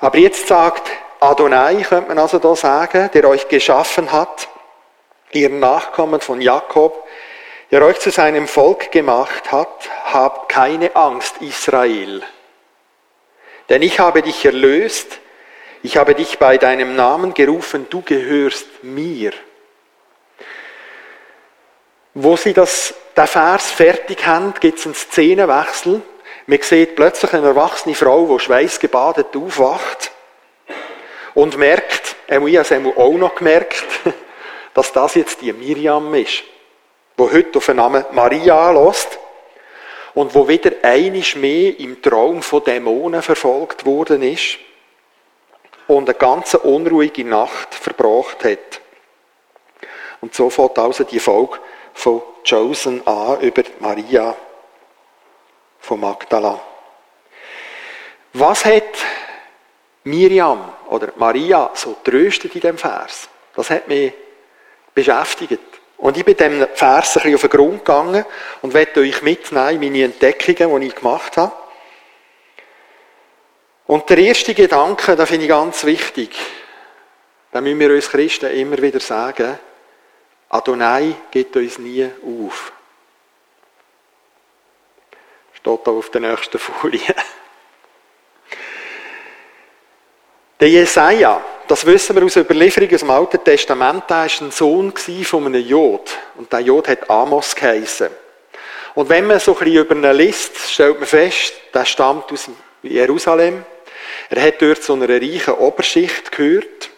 Aber 0.00 0.18
jetzt 0.18 0.48
sagt 0.48 0.90
Adonai, 1.20 1.82
könnte 1.82 2.08
man 2.08 2.18
also 2.18 2.38
da 2.38 2.56
sagen, 2.56 3.10
der 3.14 3.28
euch 3.28 3.48
geschaffen 3.48 4.10
hat, 4.10 4.48
ihr 5.30 5.48
Nachkommen 5.48 6.20
von 6.20 6.40
Jakob, 6.40 7.06
der 7.70 7.82
euch 7.82 8.00
zu 8.00 8.10
seinem 8.10 8.48
Volk 8.48 8.90
gemacht 8.90 9.52
hat, 9.52 9.88
habt 10.12 10.50
keine 10.50 10.94
Angst, 10.96 11.36
Israel. 11.40 12.22
Denn 13.68 13.80
ich 13.82 14.00
habe 14.00 14.22
dich 14.22 14.44
erlöst, 14.44 15.20
ich 15.82 15.96
habe 15.96 16.14
dich 16.14 16.38
bei 16.38 16.58
deinem 16.58 16.94
Namen 16.94 17.34
gerufen, 17.34 17.86
du 17.90 18.02
gehörst 18.02 18.66
mir. 18.82 19.32
Wo 22.14 22.36
sie 22.36 22.52
das, 22.52 22.94
den 23.16 23.26
Vers 23.26 23.70
fertig 23.70 24.24
haben, 24.26 24.54
gibt 24.60 24.78
es 24.78 24.86
einen 24.86 24.94
Szenenwechsel. 24.94 26.02
Man 26.46 26.62
sieht 26.62 26.94
plötzlich 26.94 27.32
eine 27.32 27.48
erwachsene 27.48 27.94
Frau, 27.94 28.26
die 28.26 28.44
schweißgebadet 28.44 29.36
aufwacht 29.36 30.12
und 31.34 31.56
merkt, 31.56 32.16
er 32.26 32.40
muss 32.40 32.70
auch 32.70 33.12
noch 33.12 33.34
gemerkt, 33.34 33.84
dass 34.74 34.92
das 34.92 35.14
jetzt 35.16 35.40
die 35.40 35.52
Miriam 35.52 36.14
ist, 36.14 36.44
wo 37.16 37.30
heute 37.30 37.58
auf 37.58 37.66
den 37.66 37.76
Namen 37.76 38.04
Maria 38.12 38.70
lässt 38.70 39.18
und 40.14 40.34
wo 40.34 40.46
wieder 40.46 40.72
einisch 40.82 41.36
mehr 41.36 41.78
im 41.78 42.02
Traum 42.02 42.42
von 42.42 42.62
Dämonen 42.62 43.22
verfolgt 43.22 43.84
worden 43.84 44.22
ist 44.22 44.58
und 45.96 46.08
eine 46.08 46.18
ganz 46.18 46.54
unruhige 46.54 47.24
Nacht 47.24 47.74
verbracht 47.74 48.44
hat. 48.44 48.80
Und 50.20 50.34
so 50.34 50.50
fängt 50.50 50.78
also 50.78 51.04
die 51.04 51.18
Folge 51.18 51.58
von 51.94 52.22
Chosen 52.48 53.06
an 53.06 53.40
über 53.40 53.62
Maria 53.80 54.36
von 55.80 56.00
Magdala. 56.00 56.60
Was 58.32 58.64
hat 58.64 58.98
Miriam 60.04 60.72
oder 60.88 61.12
Maria 61.16 61.70
so 61.74 61.96
tröstet 62.02 62.54
in 62.54 62.60
dem 62.60 62.78
Vers. 62.78 63.28
Das 63.54 63.70
hat 63.70 63.86
mich 63.88 64.12
beschäftigt. 64.94 65.60
Und 65.98 66.16
ich 66.16 66.24
bin 66.24 66.36
dem 66.36 66.66
Vers 66.74 67.16
ein 67.16 67.22
bisschen 67.22 67.34
auf 67.36 67.40
den 67.42 67.50
Grund 67.50 67.84
gegangen 67.84 68.24
und 68.62 68.74
werde 68.74 69.00
euch 69.00 69.22
mitnehmen, 69.22 69.80
meine 69.80 70.04
Entdeckungen, 70.04 70.80
die 70.80 70.86
ich 70.88 70.94
gemacht 70.96 71.36
habe. 71.36 71.52
Und 73.92 74.08
der 74.08 74.16
erste 74.16 74.54
Gedanke, 74.54 75.14
da 75.14 75.26
finde 75.26 75.44
ich 75.44 75.50
ganz 75.50 75.84
wichtig, 75.84 76.34
da 77.50 77.60
müssen 77.60 77.78
wir 77.78 77.90
uns 77.90 78.08
Christen 78.08 78.50
immer 78.50 78.80
wieder 78.80 79.00
sagen, 79.00 79.58
Adonai 80.48 81.14
geht 81.30 81.54
uns 81.54 81.78
nie 81.78 82.08
auf. 82.24 82.72
Steht 85.52 85.80
hier 85.84 85.92
auf 85.92 86.10
der 86.10 86.22
nächsten 86.22 86.58
Folie. 86.58 87.02
Der 90.58 90.70
Jesaja, 90.70 91.44
das 91.68 91.84
wissen 91.84 92.16
wir 92.16 92.24
aus 92.24 92.36
Überlieferungen 92.36 92.94
aus 92.94 93.00
dem 93.00 93.10
Alten 93.10 93.44
Testament, 93.44 94.08
der 94.08 94.16
war 94.16 94.24
ein 94.24 94.50
Sohn 94.52 94.94
von 94.96 95.44
einem 95.44 95.66
Jod. 95.66 96.16
Und 96.36 96.50
der 96.50 96.60
Jod 96.60 96.88
hat 96.88 97.10
Amos 97.10 97.54
geheissen. 97.54 98.08
Und 98.94 99.10
wenn 99.10 99.26
man 99.26 99.38
so 99.38 99.52
ein 99.52 99.58
bisschen 99.58 99.84
über 99.84 99.94
ihn 99.94 100.16
liest, 100.16 100.56
stellt 100.70 100.98
man 100.98 101.06
fest, 101.06 101.52
der 101.74 101.84
stammt 101.84 102.32
aus 102.32 102.48
Jerusalem. 102.82 103.66
Er 104.30 104.42
hat 104.42 104.62
dort 104.62 104.82
zu 104.82 104.94
einer 104.94 105.08
reichen 105.08 105.54
Oberschicht 105.54 106.32
gehört. 106.32 106.90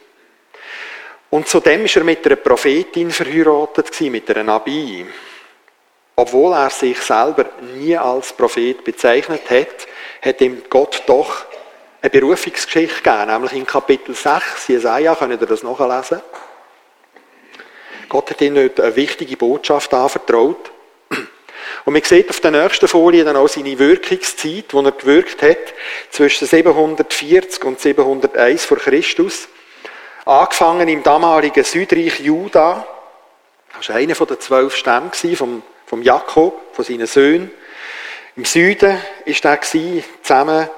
Und 1.31 1.49
zudem 1.49 1.85
ist 1.85 1.97
er 1.97 2.05
mit 2.05 2.25
einer 2.27 2.37
Prophetin 2.37 3.11
verheiratet, 3.11 4.01
mit 4.03 4.31
einer 4.31 4.45
Nabi. 4.45 5.07
Obwohl 6.17 6.53
er 6.53 6.71
sich 6.71 7.01
selber 7.01 7.51
nie 7.75 7.97
als 7.97 8.33
Prophet 8.33 8.85
bezeichnet 8.85 9.51
hat, 9.51 9.89
hat 10.23 10.41
ihm 10.41 10.63
Gott 10.71 11.03
doch 11.07 11.45
eine 12.01 12.11
Berufungsgeschichte 12.11 13.03
gegeben, 13.03 13.33
nämlich 13.33 13.53
in 13.55 13.67
Kapitel 13.67 14.15
6, 14.15 14.69
Jesaja, 14.69 15.15
könnt 15.15 15.41
ihr 15.41 15.47
das 15.47 15.63
nachlesen. 15.63 16.21
Gott 18.09 18.31
hat 18.31 18.41
ihm 18.43 18.57
eine 18.57 18.97
wichtige 18.97 19.37
Botschaft 19.37 19.93
anvertraut. 19.93 20.71
Und 21.85 21.93
man 21.93 22.03
sieht 22.03 22.31
auf 22.31 22.41
der 22.41 22.51
nächsten 22.51 22.89
Folie 22.89 23.25
dann 23.25 23.37
auch 23.37 23.49
seine 23.49 23.79
Wirkungszeit, 23.79 24.73
die 24.73 24.77
er 24.77 24.93
gewirkt 24.93 25.43
hat, 25.43 25.75
zwischen 26.11 26.47
740 26.47 27.65
und 27.65 27.81
701 27.81 28.65
vor 28.65 28.79
Christus. 28.79 29.49
Angefangen 30.25 30.89
im 30.89 31.03
damaligen 31.03 31.65
Südreich 31.65 32.21
Juda. 32.21 32.87
Das 33.77 33.89
war 33.91 33.97
einer 33.97 34.15
der 34.15 34.41
zwölf 34.41 34.75
Stämme 34.75 35.11
vom, 35.37 36.03
Jakob, 36.03 36.59
von 36.73 36.85
seinen 36.85 37.07
Söhnen. 37.07 37.51
Im 38.37 38.45
Süden 38.47 38.99
war 39.27 39.53
er 39.53 39.61
zusammen 39.61 40.71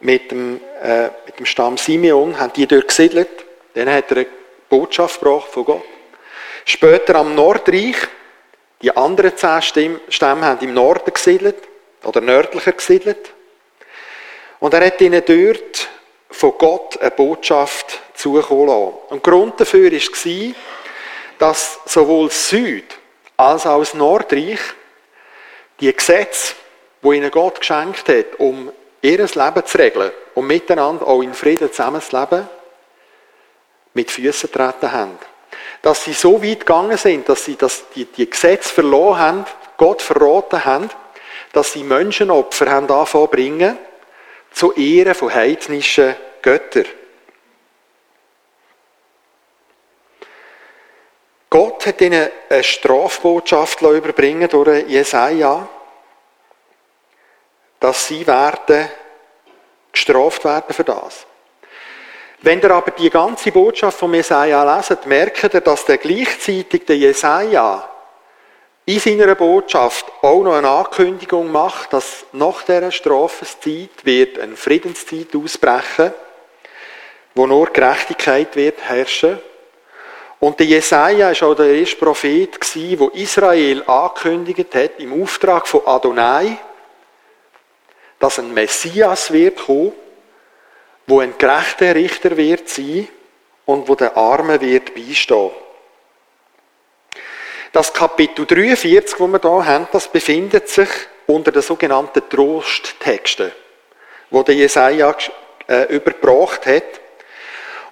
mit 0.00 0.30
dem, 0.30 0.60
äh, 0.82 1.08
mit 1.26 1.38
dem 1.38 1.46
Stamm 1.46 1.76
Simeon, 1.76 2.38
haben 2.38 2.52
die 2.54 2.66
dort 2.66 2.88
gesiedelt. 2.88 3.28
Dann 3.74 3.92
hat 3.92 4.10
er 4.10 4.18
eine 4.18 4.26
Botschaft 4.68 5.20
gebracht 5.20 5.48
von 5.50 5.64
Gott. 5.64 5.82
Später 6.64 7.16
am 7.16 7.34
Nordreich, 7.34 7.96
die 8.84 8.94
anderen 8.94 9.34
zehn 9.34 9.98
Stämme 10.10 10.44
haben 10.44 10.60
im 10.60 10.74
Norden 10.74 11.10
gesiedelt, 11.12 11.56
oder 12.04 12.20
nördlicher 12.20 12.72
gesiedelt. 12.72 13.32
Und 14.60 14.74
er 14.74 14.84
hat 14.84 15.00
ihnen 15.00 15.22
dort 15.24 15.88
von 16.30 16.52
Gott 16.58 17.00
eine 17.00 17.10
Botschaft 17.10 18.02
zukommen 18.12 18.66
lassen. 18.66 18.92
Und 19.08 19.22
Grund 19.22 19.58
dafür 19.58 19.90
war, 19.90 20.54
dass 21.38 21.80
sowohl 21.86 22.30
Süd 22.30 22.84
als 23.38 23.66
auch 23.66 23.78
das 23.78 23.94
Nordreich 23.94 24.60
die 25.80 25.90
Gesetze, 25.90 26.54
die 27.02 27.08
ihnen 27.08 27.30
Gott 27.30 27.60
geschenkt 27.60 28.06
hat, 28.08 28.38
um 28.38 28.70
ihr 29.00 29.18
Leben 29.18 29.66
zu 29.66 29.78
regeln 29.78 30.12
und 30.34 30.46
miteinander 30.46 31.06
auch 31.06 31.22
in 31.22 31.32
Frieden 31.32 31.70
zusammenzuleben, 31.70 32.46
mit 33.94 34.10
Füßen 34.10 34.52
treten 34.52 34.92
haben. 34.92 35.18
Dass 35.84 36.04
sie 36.04 36.14
so 36.14 36.42
weit 36.42 36.60
gegangen 36.60 36.96
sind, 36.96 37.28
dass 37.28 37.44
sie 37.44 37.56
das, 37.56 37.84
die, 37.94 38.06
die 38.06 38.30
Gesetze 38.30 38.72
verloren 38.72 39.18
haben, 39.18 39.46
Gott 39.76 40.00
verraten 40.00 40.64
haben, 40.64 40.88
dass 41.52 41.74
sie 41.74 41.84
Menschenopfer 41.84 42.70
haben 42.70 42.90
anfangen 42.90 43.28
bringen, 43.28 43.78
zu 44.50 44.72
Ehren 44.72 45.14
von 45.14 45.34
heidnischen 45.34 46.16
Göttern. 46.40 46.86
Gott 51.50 51.84
hat 51.84 52.00
ihnen 52.00 52.30
eine 52.48 52.64
Strafbotschaft 52.64 53.82
überbringen 53.82 54.48
durch 54.48 54.88
Jesaja, 54.88 55.68
dass 57.78 58.06
sie 58.06 58.26
werden 58.26 58.88
gestraft 59.92 60.46
werden 60.46 60.72
für 60.72 60.84
das. 60.84 61.26
Wenn 62.44 62.60
ihr 62.60 62.72
aber 62.72 62.90
die 62.90 63.08
ganze 63.08 63.50
Botschaft 63.50 63.98
von 63.98 64.12
Jesaja 64.12 64.76
leset, 64.76 65.06
merkt 65.06 65.54
ihr, 65.54 65.62
dass 65.62 65.86
der 65.86 65.96
gleichzeitig 65.96 66.84
der 66.84 66.98
Jesaja 66.98 67.88
in 68.84 68.98
seiner 68.98 69.34
Botschaft 69.34 70.04
auch 70.20 70.42
noch 70.42 70.52
eine 70.52 70.68
Ankündigung 70.68 71.50
macht, 71.50 71.94
dass 71.94 72.26
nach 72.32 72.60
dieser 72.64 72.92
Strafenzeit 72.92 74.04
wird 74.04 74.38
eine 74.38 74.56
Friedenszeit 74.56 75.34
ausbrechen, 75.34 76.12
wo 77.34 77.46
nur 77.46 77.68
Gerechtigkeit 77.68 78.54
wird 78.56 78.78
herrschen. 78.82 79.38
Und 80.38 80.60
der 80.60 80.66
Jesaja 80.66 81.28
war 81.28 81.48
auch 81.48 81.54
der 81.54 81.72
erste 81.74 81.96
Prophet, 81.96 82.58
der 82.74 83.14
Israel 83.14 83.84
angekündigt 83.86 84.74
hat, 84.74 84.98
im 84.98 85.22
Auftrag 85.22 85.66
von 85.66 85.86
Adonai, 85.86 86.58
dass 88.18 88.38
ein 88.38 88.52
Messias 88.52 89.32
wird 89.32 89.64
kommen, 89.64 89.94
wo 91.06 91.20
ein 91.20 91.34
gerechter 91.38 91.94
Richter 91.94 92.36
wird 92.36 92.68
sein 92.68 93.08
und 93.66 93.88
wo 93.88 93.94
der 93.94 94.16
Arme 94.16 94.60
wird 94.60 94.94
beistehen. 94.94 95.50
Das 97.72 97.92
Kapitel 97.92 98.46
43, 98.46 99.18
wo 99.18 99.26
wir 99.26 99.40
hier 99.40 99.66
haben, 99.66 99.88
das 99.90 100.08
befindet 100.08 100.68
sich 100.68 100.88
unter 101.26 101.50
den 101.50 101.62
sogenannten 101.62 102.22
Trosttexten, 102.28 103.50
wo 104.30 104.42
der 104.42 104.54
Jesaja 104.54 105.14
äh, 105.66 105.94
überbracht 105.94 106.66
hat. 106.66 107.00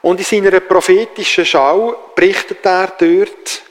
Und 0.03 0.19
in 0.19 0.25
seiner 0.25 0.61
prophetischen 0.61 1.45
Schau 1.45 1.97
berichtet 2.15 2.65
er 2.65 2.93
dort, 2.99 3.63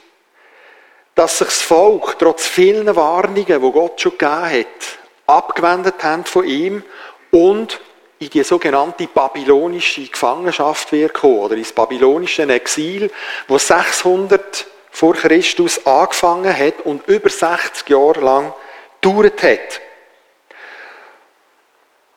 dass 1.14 1.38
sich 1.38 1.48
das 1.48 1.62
Volk 1.62 2.18
trotz 2.18 2.46
vielen 2.46 2.94
Warnungen, 2.94 3.46
die 3.46 3.72
Gott 3.72 4.00
schon 4.00 4.12
gegeben 4.12 4.50
hat, 4.50 4.98
abgewendet 5.26 6.02
haben 6.02 6.24
von 6.24 6.44
ihm 6.44 6.82
und 7.30 7.80
in 8.22 8.30
die 8.30 8.44
sogenannte 8.44 9.08
babylonische 9.08 10.06
Gefangenschaft 10.06 10.92
wird 10.92 11.14
kommen, 11.14 11.40
oder 11.40 11.56
ins 11.56 11.72
babylonische 11.72 12.44
Exil, 12.44 13.10
wo 13.48 13.58
600 13.58 14.66
vor 14.92 15.14
Christus 15.14 15.84
angefangen 15.84 16.56
hat 16.56 16.82
und 16.84 17.06
über 17.08 17.28
60 17.28 17.88
Jahre 17.88 18.20
lang 18.20 18.54
gedauert 19.00 19.42
hat. 19.42 19.80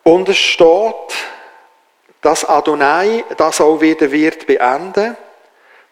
Und 0.04 0.30
es 0.30 0.38
steht, 0.38 1.16
dass 2.22 2.48
Adonai 2.48 3.24
das 3.38 3.60
auch 3.60 3.82
wieder 3.82 4.12
wird 4.12 4.46
beenden, 4.46 5.18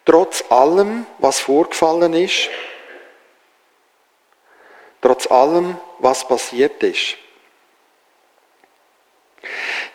trotz 0.04 0.44
allem, 0.48 1.06
was 1.18 1.40
vorgefallen 1.40 2.14
ist, 2.14 2.50
trotz 5.00 5.28
allem, 5.28 5.76
was 5.98 6.28
passiert 6.28 6.80
ist. 6.84 7.16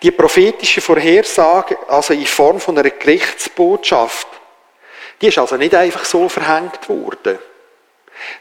Die 0.01 0.11
prophetische 0.11 0.81
Vorhersage, 0.81 1.77
also 1.87 2.13
in 2.13 2.25
Form 2.25 2.59
von 2.59 2.77
einer 2.77 2.89
Gerichtsbotschaft, 2.89 4.27
die 5.21 5.27
ist 5.27 5.37
also 5.37 5.57
nicht 5.57 5.75
einfach 5.75 6.05
so 6.05 6.29
verhängt 6.29 6.87
worden. 6.87 7.39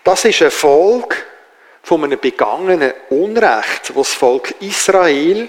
Das 0.04 0.24
ist 0.24 0.40
eine 0.42 0.50
Folge 0.50 1.16
von 1.82 2.04
einem 2.04 2.18
begangenen 2.18 2.92
Unrecht, 3.10 3.88
das 3.88 3.94
das 3.94 4.12
Volk 4.14 4.54
Israel 4.60 5.48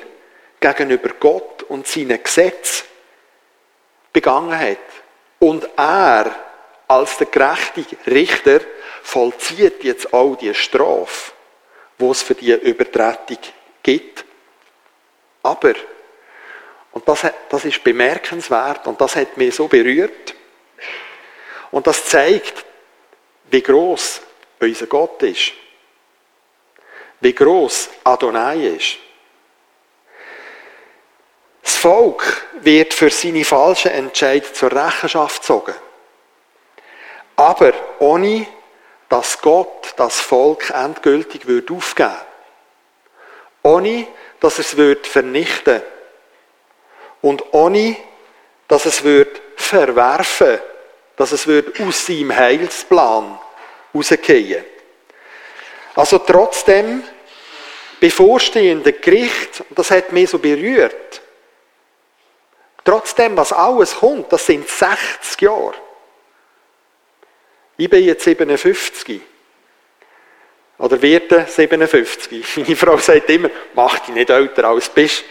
gegenüber 0.59 1.09
Gott 1.19 1.63
und 1.63 1.87
seinen 1.87 2.21
Gesetzen 2.21 2.85
begangen 4.11 4.57
hat. 4.57 4.77
Und 5.39 5.69
er, 5.77 6.33
als 6.87 7.17
der 7.17 7.27
gerechte 7.27 7.85
Richter, 8.07 8.61
vollzieht 9.03 9.83
jetzt 9.83 10.13
all 10.13 10.35
die 10.35 10.53
Strafe, 10.53 11.31
wo 11.97 12.11
es 12.11 12.21
für 12.21 12.35
die 12.35 12.51
Übertretung 12.51 13.37
gibt. 13.83 14.25
Aber, 15.49 15.73
und 16.91 17.07
das, 17.07 17.25
das 17.49 17.65
ist 17.65 17.83
bemerkenswert 17.83 18.85
und 18.85 19.01
das 19.01 19.15
hat 19.15 19.35
mich 19.35 19.55
so 19.55 19.67
berührt, 19.67 20.35
und 21.71 21.87
das 21.87 22.05
zeigt, 22.05 22.65
wie 23.49 23.61
groß 23.61 24.21
unser 24.59 24.85
Gott 24.87 25.23
ist, 25.23 25.51
wie 27.19 27.33
groß 27.33 27.89
Adonai 28.03 28.75
ist. 28.75 28.97
Das 31.63 31.75
Volk 31.77 32.45
wird 32.61 32.93
für 32.93 33.09
seine 33.09 33.45
falschen 33.45 33.91
Entscheidungen 33.91 34.53
zur 34.53 34.71
Rechenschaft 34.71 35.41
gezogen. 35.41 35.75
Aber 37.35 37.73
ohne, 37.99 38.47
dass 39.07 39.41
Gott 39.41 39.93
das 39.97 40.19
Volk 40.19 40.69
endgültig 40.71 41.41
aufgeben 41.69 42.28
Ohne, 43.63 44.07
dass 44.39 44.59
es 44.59 44.77
wird 44.77 45.05
vernichten 45.05 45.81
Und 47.21 47.43
ohne, 47.53 47.97
dass 48.67 48.85
es 48.85 49.03
wird 49.03 49.41
verwerfen 49.55 50.59
dass 51.19 51.33
es 51.33 51.45
wird 51.47 51.81
aus 51.81 52.05
seinem 52.05 52.33
Heilsplan 52.33 53.37
rausgehen. 53.93 54.63
Also 55.93 56.19
trotzdem 56.19 57.03
bevorstehende 57.99 58.93
Gericht, 58.93 59.65
das 59.71 59.91
hat 59.91 60.13
mich 60.13 60.29
so 60.29 60.39
berührt, 60.39 61.21
Trotzdem, 62.85 63.37
was 63.37 63.53
alles 63.53 63.93
kommt, 63.95 64.31
das 64.31 64.45
sind 64.45 64.67
60 64.67 65.41
Jahre. 65.41 65.75
Ich 67.77 67.89
bin 67.89 68.03
jetzt 68.03 68.23
57. 68.23 69.21
Oder 70.79 71.01
werde 71.01 71.45
57. 71.47 72.57
Meine 72.57 72.75
Frau 72.75 72.97
sagt 72.97 73.29
immer, 73.29 73.49
mach 73.73 73.99
dich 73.99 74.15
nicht 74.15 74.29
älter 74.29 74.63
als 74.63 74.87
du 74.87 74.93
bist. 74.95 75.23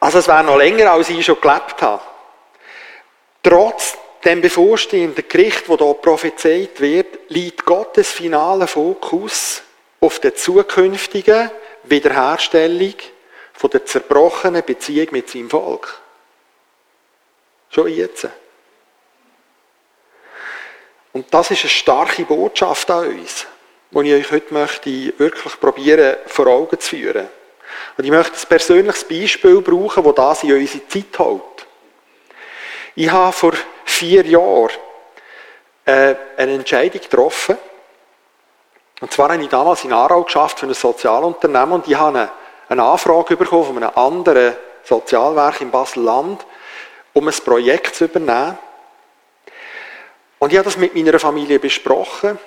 Also 0.00 0.18
es 0.18 0.28
wäre 0.28 0.44
noch 0.44 0.56
länger, 0.56 0.92
als 0.92 1.10
ich 1.10 1.24
schon 1.24 1.40
gelebt 1.40 1.80
habe. 1.80 2.02
Trotz 3.42 3.96
dem 4.24 4.40
bevorstehenden 4.40 5.24
Gericht, 5.28 5.68
wo 5.68 5.76
hier 5.76 5.94
prophezeit 5.94 6.80
wird, 6.80 7.18
liegt 7.28 7.64
Gottes 7.64 8.10
finaler 8.12 8.66
Fokus 8.66 9.62
auf 10.00 10.18
der 10.20 10.34
zukünftigen 10.34 11.50
Wiederherstellung 11.84 12.94
von 13.52 13.70
der 13.70 13.86
zerbrochenen 13.86 14.64
Beziehung 14.64 15.08
mit 15.12 15.30
seinem 15.30 15.50
Volk. 15.50 16.00
Schon 17.70 17.88
jetzt. 17.88 18.28
Und 21.18 21.34
das 21.34 21.50
ist 21.50 21.62
eine 21.62 21.70
starke 21.70 22.24
Botschaft 22.24 22.88
an 22.92 23.08
uns, 23.08 23.44
die 23.90 24.00
ich 24.02 24.14
euch 24.14 24.30
heute 24.30 24.54
möchte 24.54 25.18
wirklich 25.18 25.58
probieren 25.58 26.16
vor 26.26 26.46
Augen 26.46 26.78
zu 26.78 26.90
führen. 26.90 27.26
Und 27.96 28.04
ich 28.04 28.10
möchte 28.12 28.34
ein 28.34 28.48
persönliches 28.48 29.02
Beispiel 29.02 29.60
brauchen, 29.60 30.04
das 30.04 30.14
das 30.14 30.42
in 30.44 30.52
unsere 30.52 30.86
Zeit 30.86 31.18
hält. 31.18 31.66
Ich 32.94 33.10
habe 33.10 33.32
vor 33.32 33.52
vier 33.84 34.24
Jahren 34.26 34.70
äh, 35.86 36.14
eine 36.36 36.52
Entscheidung 36.52 37.00
getroffen. 37.00 37.58
Und 39.00 39.12
zwar 39.12 39.32
habe 39.32 39.42
ich 39.42 39.48
damals 39.48 39.82
in 39.82 39.92
Aarau 39.92 40.22
geschafft 40.22 40.60
für 40.60 40.66
ein 40.66 40.74
Sozialunternehmen 40.74 41.72
und 41.72 41.88
ich 41.88 41.96
habe 41.96 42.30
eine, 42.68 42.82
Anfrage 42.84 43.36
bekommen 43.36 43.64
von 43.64 43.82
einem 43.82 43.90
anderen 43.96 44.54
Sozialwerk 44.84 45.62
in 45.62 45.72
Basel-Land, 45.72 46.46
um 47.12 47.26
ein 47.26 47.34
Projekt 47.44 47.96
zu 47.96 48.04
übernehmen. 48.04 48.56
Und 50.38 50.52
ich 50.52 50.58
habe 50.58 50.66
das 50.66 50.76
mit 50.76 50.94
meiner 50.94 51.18
Familie 51.18 51.58
besprochen. 51.58 52.38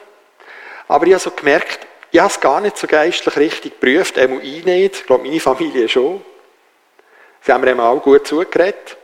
Aber 0.88 1.06
ich 1.06 1.14
habe 1.14 1.24
so 1.24 1.32
gemerkt, 1.32 1.88
ich 2.12 2.20
habe 2.20 2.30
es 2.30 2.40
gar 2.40 2.62
nicht 2.62 2.78
so 2.78 2.88
geistlich 2.88 3.38
richtig 3.38 3.80
geprüft. 3.80 4.18
Ich 4.18 4.66
nicht. 4.66 4.96
Ich 4.96 5.06
glaube, 5.06 5.24
meine 5.24 5.40
Familie 5.40 5.88
schon. 5.88 6.24
Sie 7.42 7.52
haben 7.52 7.64
mir 7.64 7.84
auch 7.84 8.02
gut 8.02 8.28
zugeredet. 8.28 8.98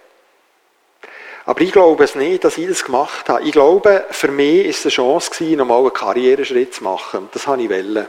Aber 1.46 1.62
ich 1.62 1.72
glaube 1.72 2.04
es 2.04 2.14
nicht, 2.16 2.44
dass 2.44 2.58
ich 2.58 2.68
das 2.68 2.84
gemacht 2.84 3.30
habe. 3.30 3.44
Ich 3.44 3.54
glaube, 3.54 4.06
für 4.10 4.28
mich 4.28 4.66
ist 4.66 4.80
es 4.80 4.86
eine 4.86 4.92
Chance 4.92 5.32
gewesen, 5.32 5.58
nochmal 5.60 5.80
einen 5.80 5.94
Karriereschritt 5.94 6.74
zu 6.74 6.84
machen. 6.84 7.30
Das 7.32 7.48
habe 7.48 7.62
ich 7.62 7.70
wollen. 7.70 8.06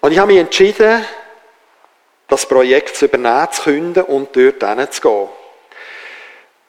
Und 0.00 0.12
ich 0.12 0.18
habe 0.18 0.32
mich 0.32 0.40
entschieden, 0.40 1.04
das 2.28 2.46
Projekt 2.46 2.96
zu 2.96 3.04
übernehmen, 3.04 3.52
zu 3.52 3.62
künden 3.62 4.04
und 4.04 4.34
dort 4.34 4.64
hinzugehen. 4.64 5.28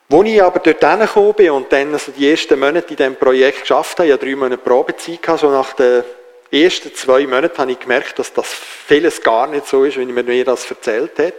Als 0.09 0.25
ich 0.25 0.41
aber 0.41 0.59
dort 0.59 0.83
hingekommen 0.83 1.33
bin 1.33 1.51
und 1.51 1.71
dann 1.71 1.91
also 1.91 2.13
die 2.13 2.31
ersten 2.31 2.57
Monate 2.57 2.91
in 2.91 2.95
diesem 2.95 3.15
Projekt 3.17 3.61
geschafft 3.61 3.99
habe, 3.99 4.13
hatte 4.13 4.25
drei 4.25 4.37
Monate 4.37 4.57
Probezeit, 4.57 5.21
gehabt, 5.21 5.41
so 5.41 5.49
nach 5.49 5.73
den 5.73 6.03
ersten 6.49 6.95
zwei 6.95 7.27
Monaten 7.27 7.57
habe 7.57 7.71
ich 7.73 7.79
gemerkt, 7.79 8.17
dass 8.17 8.31
das 8.31 8.47
vieles 8.47 9.21
gar 9.21 9.47
nicht 9.47 9.67
so 9.67 9.83
ist, 9.83 9.97
wie 9.97 10.05
man 10.05 10.25
mir 10.25 10.45
das 10.45 10.69
erzählt 10.69 11.19
hat. 11.19 11.33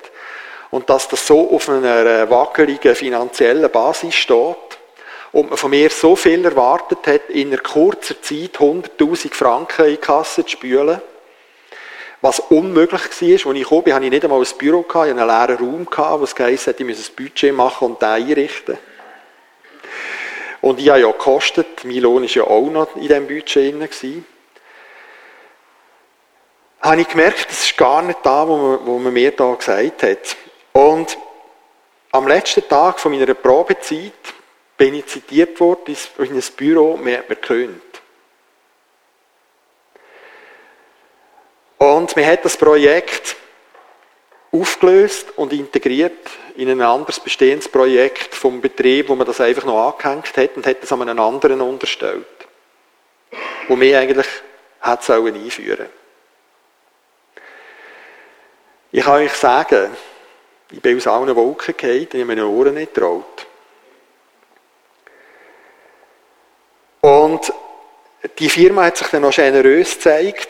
Und 0.70 0.90
dass 0.90 1.08
das 1.08 1.26
so 1.26 1.50
auf 1.50 1.70
einer 1.70 2.28
wackeligen 2.28 2.94
finanziellen 2.94 3.70
Basis 3.70 4.14
steht. 4.14 4.56
Und 5.32 5.48
man 5.48 5.56
von 5.56 5.70
mir 5.70 5.88
so 5.88 6.14
viel 6.14 6.44
erwartet 6.44 7.06
hat, 7.06 7.30
in 7.30 7.48
einer 7.48 7.62
kurzen 7.62 8.16
Zeit 8.20 8.58
100.000 8.58 9.32
Franken 9.32 9.86
in 9.86 9.90
die 9.92 9.96
Kasse 9.96 10.44
zu 10.44 10.50
spülen. 10.50 11.00
Was 12.20 12.40
unmöglich 12.40 13.00
war, 13.00 13.06
als 13.06 13.22
ich 13.22 13.68
kam, 13.68 13.94
hatte 13.94 14.04
ich 14.04 14.10
nicht 14.10 14.24
einmal 14.24 14.40
ein 14.40 14.58
Büro, 14.58 14.84
ich 14.86 14.94
hatte 14.94 15.10
einen 15.10 15.26
leeren 15.26 15.86
Raum, 15.96 16.20
wo 16.20 16.24
es 16.24 16.34
geheißen 16.34 16.72
hat, 16.72 16.80
ich 16.80 16.86
muss 16.86 17.08
ein 17.08 17.14
Budget 17.14 17.54
machen 17.54 17.92
und 17.92 18.02
den 18.02 18.08
einrichten. 18.08 18.78
Und 20.60 20.80
ich 20.80 20.88
habe 20.88 21.00
ja 21.00 21.10
gekostet, 21.12 21.84
mein 21.84 21.98
Lohn 21.98 22.22
war 22.22 22.28
ja 22.28 22.42
auch 22.42 22.70
noch 22.70 22.96
in 22.96 23.02
diesem 23.02 23.26
Budget 23.28 23.74
drin. 24.00 24.24
Habe 26.80 27.00
ich 27.00 27.08
gemerkt, 27.08 27.50
das 27.50 27.64
ist 27.64 27.76
gar 27.76 28.02
nicht 28.02 28.18
da, 28.24 28.46
wo 28.48 28.56
man, 28.56 29.02
man 29.04 29.12
mir 29.12 29.30
da 29.30 29.54
gesagt 29.54 30.02
hat. 30.02 30.36
Und 30.72 31.16
am 32.10 32.26
letzten 32.26 32.68
Tag 32.68 32.98
von 32.98 33.12
meiner 33.12 33.34
Probezeit 33.34 34.12
bin 34.76 34.94
ich 34.94 35.06
zitiert 35.06 35.58
worden 35.60 35.96
in 36.18 36.34
ein 36.34 36.42
Büro, 36.56 36.96
mir 36.96 37.18
hat 37.18 37.28
mir 37.28 37.36
gekündigt. 37.36 37.87
Und 41.78 42.16
man 42.16 42.26
hat 42.26 42.44
das 42.44 42.56
Projekt 42.56 43.36
aufgelöst 44.50 45.28
und 45.36 45.52
integriert 45.52 46.28
in 46.56 46.68
ein 46.68 46.80
anderes 46.80 47.20
bestehendes 47.20 47.68
Projekt 47.68 48.34
vom 48.34 48.60
Betrieb, 48.60 49.08
wo 49.08 49.14
man 49.14 49.26
das 49.26 49.40
einfach 49.40 49.64
noch 49.64 49.92
angehängt 49.92 50.36
hat 50.36 50.56
und 50.56 50.66
hat 50.66 50.82
das 50.82 50.92
an 50.92 51.02
einen 51.02 51.18
anderen 51.18 51.60
unterstellt, 51.60 52.26
wo 53.68 53.76
mir 53.76 53.98
eigentlich 53.98 54.26
sollen 55.00 55.34
einführen. 55.34 55.86
Ich 58.90 59.04
kann 59.04 59.22
euch 59.22 59.32
sagen, 59.34 59.94
ich 60.70 60.80
bin 60.80 60.96
aus 60.96 61.06
allen 61.06 61.36
Wolken 61.36 61.76
gefallen 61.76 62.08
ich 62.10 62.14
habe 62.14 62.24
meine 62.24 62.46
Ohren 62.46 62.74
nicht 62.74 62.94
getraut. 62.94 63.46
Und 67.00 67.52
die 68.38 68.48
Firma 68.48 68.84
hat 68.86 68.96
sich 68.96 69.06
dann 69.08 69.22
noch 69.22 69.34
generös 69.34 69.94
gezeigt 69.94 70.48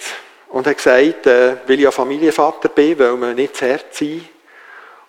und 0.50 0.66
hat 0.66 0.76
gesagt, 0.76 1.26
äh, 1.26 1.56
weil 1.66 1.76
ich 1.76 1.80
ja 1.80 1.90
Familienvater 1.90 2.68
bin, 2.68 2.98
will 2.98 3.16
man 3.16 3.34
nicht 3.34 3.56
zu 3.56 3.70
hart 3.70 3.94
sein. 3.94 4.26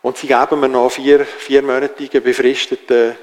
Und 0.01 0.17
sie 0.17 0.27
geben 0.27 0.59
mir 0.59 0.69
noch 0.69 0.91
vier, 0.91 1.25
viermonatigen 1.25 2.23
befristeten 2.23 3.15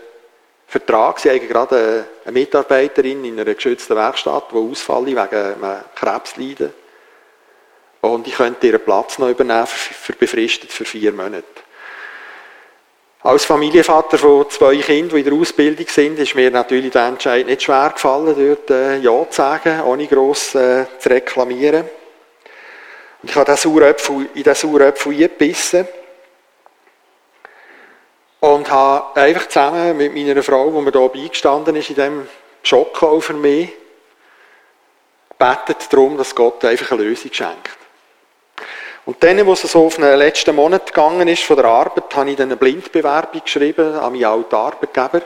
Vertrag. 0.67 1.19
Sie 1.19 1.31
haben 1.31 1.49
gerade 1.49 2.07
eine 2.25 2.33
Mitarbeiterin 2.33 3.25
in 3.25 3.41
einer 3.41 3.55
geschützten 3.55 3.97
Werkstatt, 3.97 4.51
die 4.53 4.57
ausfallen 4.57 5.07
wegen 5.07 5.19
einem 5.19 5.81
Krebsleiden. 5.95 6.73
Und 8.03 8.27
ich 8.27 8.35
könnte 8.35 8.67
ihren 8.67 8.85
Platz 8.85 9.19
noch 9.19 9.31
übernehmen 9.31 9.67
für, 9.67 9.95
für 9.95 10.13
befristet 10.13 10.71
für 10.71 10.85
vier 10.85 11.13
Monate. 11.13 11.45
Als 13.23 13.45
Familienvater 13.45 14.19
von 14.19 14.49
zwei 14.51 14.77
Kindern, 14.77 15.17
die 15.17 15.23
in 15.23 15.25
der 15.25 15.35
Ausbildung 15.35 15.87
sind, 15.89 16.19
ist 16.19 16.37
mir 16.37 16.51
natürlich 16.51 16.93
der 16.93 17.09
Entscheid 17.09 17.47
nicht 17.47 17.63
schwer 17.63 17.91
gefallen, 17.93 18.37
dort 18.37 18.71
äh, 18.71 18.99
Ja 18.99 19.29
zu 19.29 19.37
sagen, 19.37 19.81
ohne 19.83 20.07
gross 20.07 20.55
äh, 20.55 20.87
zu 20.99 21.09
reklamieren. 21.09 21.87
Ich 23.29 23.35
habe 23.35 23.45
den 23.45 23.57
Saueröpfel, 23.57 24.29
in 24.35 24.43
diesen 24.45 24.55
Saueröpfel 24.55 25.13
eingebissen 25.13 25.89
und 28.39 28.71
habe 28.71 29.21
einfach 29.21 29.49
zusammen 29.49 29.97
mit 29.97 30.15
meiner 30.15 30.43
Frau, 30.45 30.71
die 30.71 30.81
mir 30.81 30.93
hier 30.93 31.09
beigestanden 31.09 31.75
ist, 31.75 31.91
in 31.91 31.97
diesem 31.97 32.29
Schock 32.63 32.97
für 33.21 33.33
mich, 33.33 33.73
gebetet 35.31 35.93
darum, 35.93 36.17
dass 36.17 36.35
Gott 36.35 36.65
einfach 36.65 36.93
eine 36.93 37.03
Lösung 37.03 37.33
schenkt. 37.33 37.77
Und 39.05 39.23
dann, 39.23 39.45
wo 39.45 39.53
es 39.55 39.63
so 39.63 39.87
auf 39.87 39.97
den 39.97 40.17
letzten 40.17 40.55
Monat 40.55 40.87
gegangen 40.87 41.27
ist 41.27 41.43
von 41.43 41.57
der 41.57 41.67
Arbeit, 41.67 42.15
habe 42.15 42.31
ich 42.31 42.37
dann 42.37 42.49
eine 42.49 42.57
Blindbewerbung 42.57 43.43
geschrieben 43.43 43.95
an 43.95 44.13
meinen 44.13 44.25
alten 44.25 44.55
Arbeitgeber, 44.55 45.23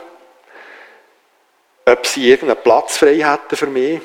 ob 1.85 2.05
sie 2.05 2.29
irgendeinen 2.29 2.63
Platz 2.63 2.97
frei 2.97 3.17
hätten 3.17 3.55
für 3.55 3.67
mich. 3.67 4.01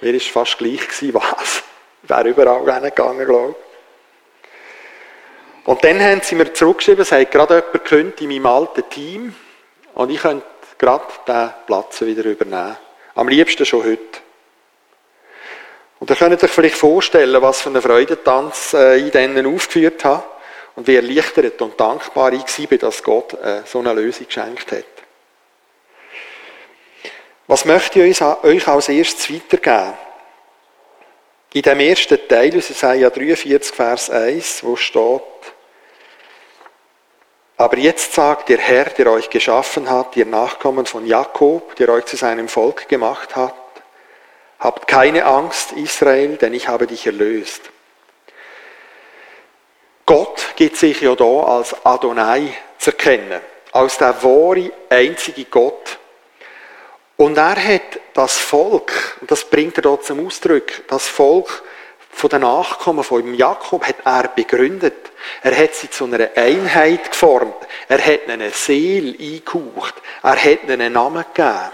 Mir 0.00 0.12
war 0.12 0.20
fast 0.20 0.58
gleich, 0.58 1.14
was. 1.14 1.62
Wäre 2.02 2.28
überall 2.28 2.72
hingegangen, 2.72 3.26
glaube 3.26 3.54
ich. 3.58 3.70
Und 5.66 5.84
dann 5.84 6.00
haben 6.00 6.20
sie 6.22 6.34
mir 6.34 6.52
zurückgeschrieben, 6.52 7.02
es 7.02 7.12
hat 7.12 7.30
gerade 7.30 7.56
jemand 7.56 7.72
gekündigt 7.72 8.20
in 8.22 8.28
meinem 8.28 8.46
alten 8.46 8.88
Team 8.88 9.34
und 9.94 10.10
ich 10.10 10.20
könnte 10.20 10.46
gerade 10.78 11.04
diesen 11.26 11.50
Platz 11.66 12.00
wieder 12.00 12.24
übernehmen. 12.24 12.76
Am 13.14 13.28
liebsten 13.28 13.66
schon 13.66 13.84
heute. 13.84 14.20
Und 15.98 16.08
ihr 16.08 16.16
könnt 16.16 16.42
euch 16.42 16.50
vielleicht 16.50 16.76
vorstellen, 16.76 17.42
was 17.42 17.60
für 17.60 17.68
einen 17.68 17.82
Freudentanz 17.82 18.72
äh, 18.72 18.96
ich 18.96 19.12
denen 19.12 19.46
aufgeführt 19.46 20.02
habe 20.04 20.24
und 20.74 20.86
wie 20.86 20.96
erleichtert 20.96 21.60
und 21.60 21.78
dankbar 21.78 22.32
ich 22.32 22.70
war, 22.70 22.78
dass 22.78 23.02
Gott 23.02 23.34
äh, 23.34 23.62
so 23.66 23.80
eine 23.80 23.92
Lösung 23.92 24.26
geschenkt 24.26 24.72
hat. 24.72 24.84
Was 27.46 27.66
möchte 27.66 28.02
ich 28.02 28.22
euch 28.22 28.68
als 28.68 28.88
erstes 28.88 29.30
weitergeben? 29.30 29.92
In 31.52 31.62
dem 31.62 31.80
ersten 31.80 32.18
Teil, 32.28 32.56
aus 32.56 32.70
Isaiah 32.70 33.10
43, 33.10 33.74
Vers 33.74 34.10
1, 34.10 34.62
wo 34.64 34.76
steht, 34.76 35.22
aber 37.56 37.76
jetzt 37.76 38.14
sagt 38.14 38.48
der 38.48 38.58
Herr, 38.58 38.86
der 38.86 39.10
euch 39.10 39.28
geschaffen 39.28 39.90
hat, 39.90 40.16
ihr 40.16 40.24
Nachkommen 40.24 40.86
von 40.86 41.06
Jakob, 41.06 41.76
der 41.76 41.90
euch 41.90 42.06
zu 42.06 42.16
seinem 42.16 42.48
Volk 42.48 42.88
gemacht 42.88 43.36
hat, 43.36 43.54
Habt 44.60 44.86
keine 44.86 45.24
Angst, 45.24 45.72
Israel, 45.72 46.36
denn 46.36 46.52
ich 46.52 46.68
habe 46.68 46.86
dich 46.86 47.06
erlöst. 47.06 47.70
Gott 50.04 50.54
gibt 50.56 50.76
sich 50.76 51.00
ja 51.00 51.14
da 51.14 51.24
als 51.44 51.74
Adonai 51.86 52.52
zu 52.76 52.90
erkennen, 52.90 53.40
als 53.72 53.96
der 53.96 54.22
wahre, 54.22 54.70
einzige 54.90 55.46
Gott. 55.46 55.98
Und 57.20 57.36
er 57.36 57.62
hat 57.62 58.00
das 58.14 58.38
Volk, 58.38 59.18
und 59.20 59.30
das 59.30 59.44
bringt 59.44 59.76
er 59.76 59.82
dort 59.82 60.06
zum 60.06 60.26
Ausdruck, 60.26 60.88
das 60.88 61.06
Volk 61.06 61.62
von 62.10 62.30
den 62.30 62.40
Nachkommen 62.40 63.04
von 63.04 63.34
Jakob 63.34 63.86
hat 63.86 63.96
er 64.06 64.28
begründet. 64.28 65.10
Er 65.42 65.54
hat 65.54 65.74
sie 65.74 65.90
zu 65.90 66.06
einer 66.06 66.30
Einheit 66.34 67.10
geformt. 67.10 67.56
Er 67.90 67.98
hat 67.98 68.24
ihnen 68.24 68.40
eine 68.40 68.50
Seele 68.52 69.14
eingehaucht. 69.18 69.96
Er 70.22 70.42
hat 70.42 70.62
ihnen 70.64 70.80
einen 70.80 70.94
Namen 70.94 71.26
gegeben. 71.34 71.72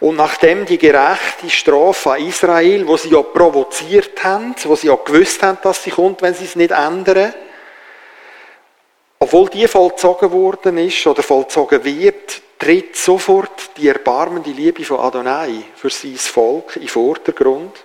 Und 0.00 0.16
nachdem 0.16 0.64
die 0.64 0.78
gerechte 0.78 1.50
Strafe 1.50 2.12
an 2.12 2.26
Israel, 2.26 2.88
wo 2.88 2.96
sie 2.96 3.10
ja 3.10 3.20
provoziert 3.20 4.24
haben, 4.24 4.54
wo 4.64 4.76
sie 4.76 4.86
ja 4.86 4.96
gewusst 4.96 5.42
haben, 5.42 5.58
dass 5.62 5.82
sie 5.82 5.90
kommt, 5.90 6.22
wenn 6.22 6.32
sie 6.32 6.46
es 6.46 6.56
nicht 6.56 6.70
ändern, 6.70 7.34
obwohl 9.18 9.50
die 9.50 9.68
vollzogen 9.68 10.32
worden 10.32 10.78
ist 10.78 11.06
oder 11.06 11.22
vollzogen 11.22 11.84
wird, 11.84 12.40
tritt 12.58 12.96
sofort 12.96 13.76
die 13.76 13.88
erbarmende 13.88 14.50
Liebe 14.50 14.84
von 14.84 15.00
Adonai 15.00 15.64
für 15.74 15.90
sein 15.90 16.16
Volk 16.16 16.76
in 16.76 16.88
Vordergrund, 16.88 17.84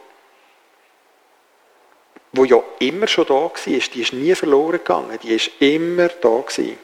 wo 2.32 2.44
ja 2.46 2.62
immer 2.80 3.08
schon 3.08 3.26
da 3.26 3.34
war, 3.34 3.52
die 3.66 4.02
ist 4.02 4.14
nie 4.14 4.36
verloren 4.36 4.72
gegangen, 4.74 5.18
die 5.24 5.36
ist 5.36 5.52
immer 5.60 6.08
da 6.08 6.42
gewesen. 6.42 6.78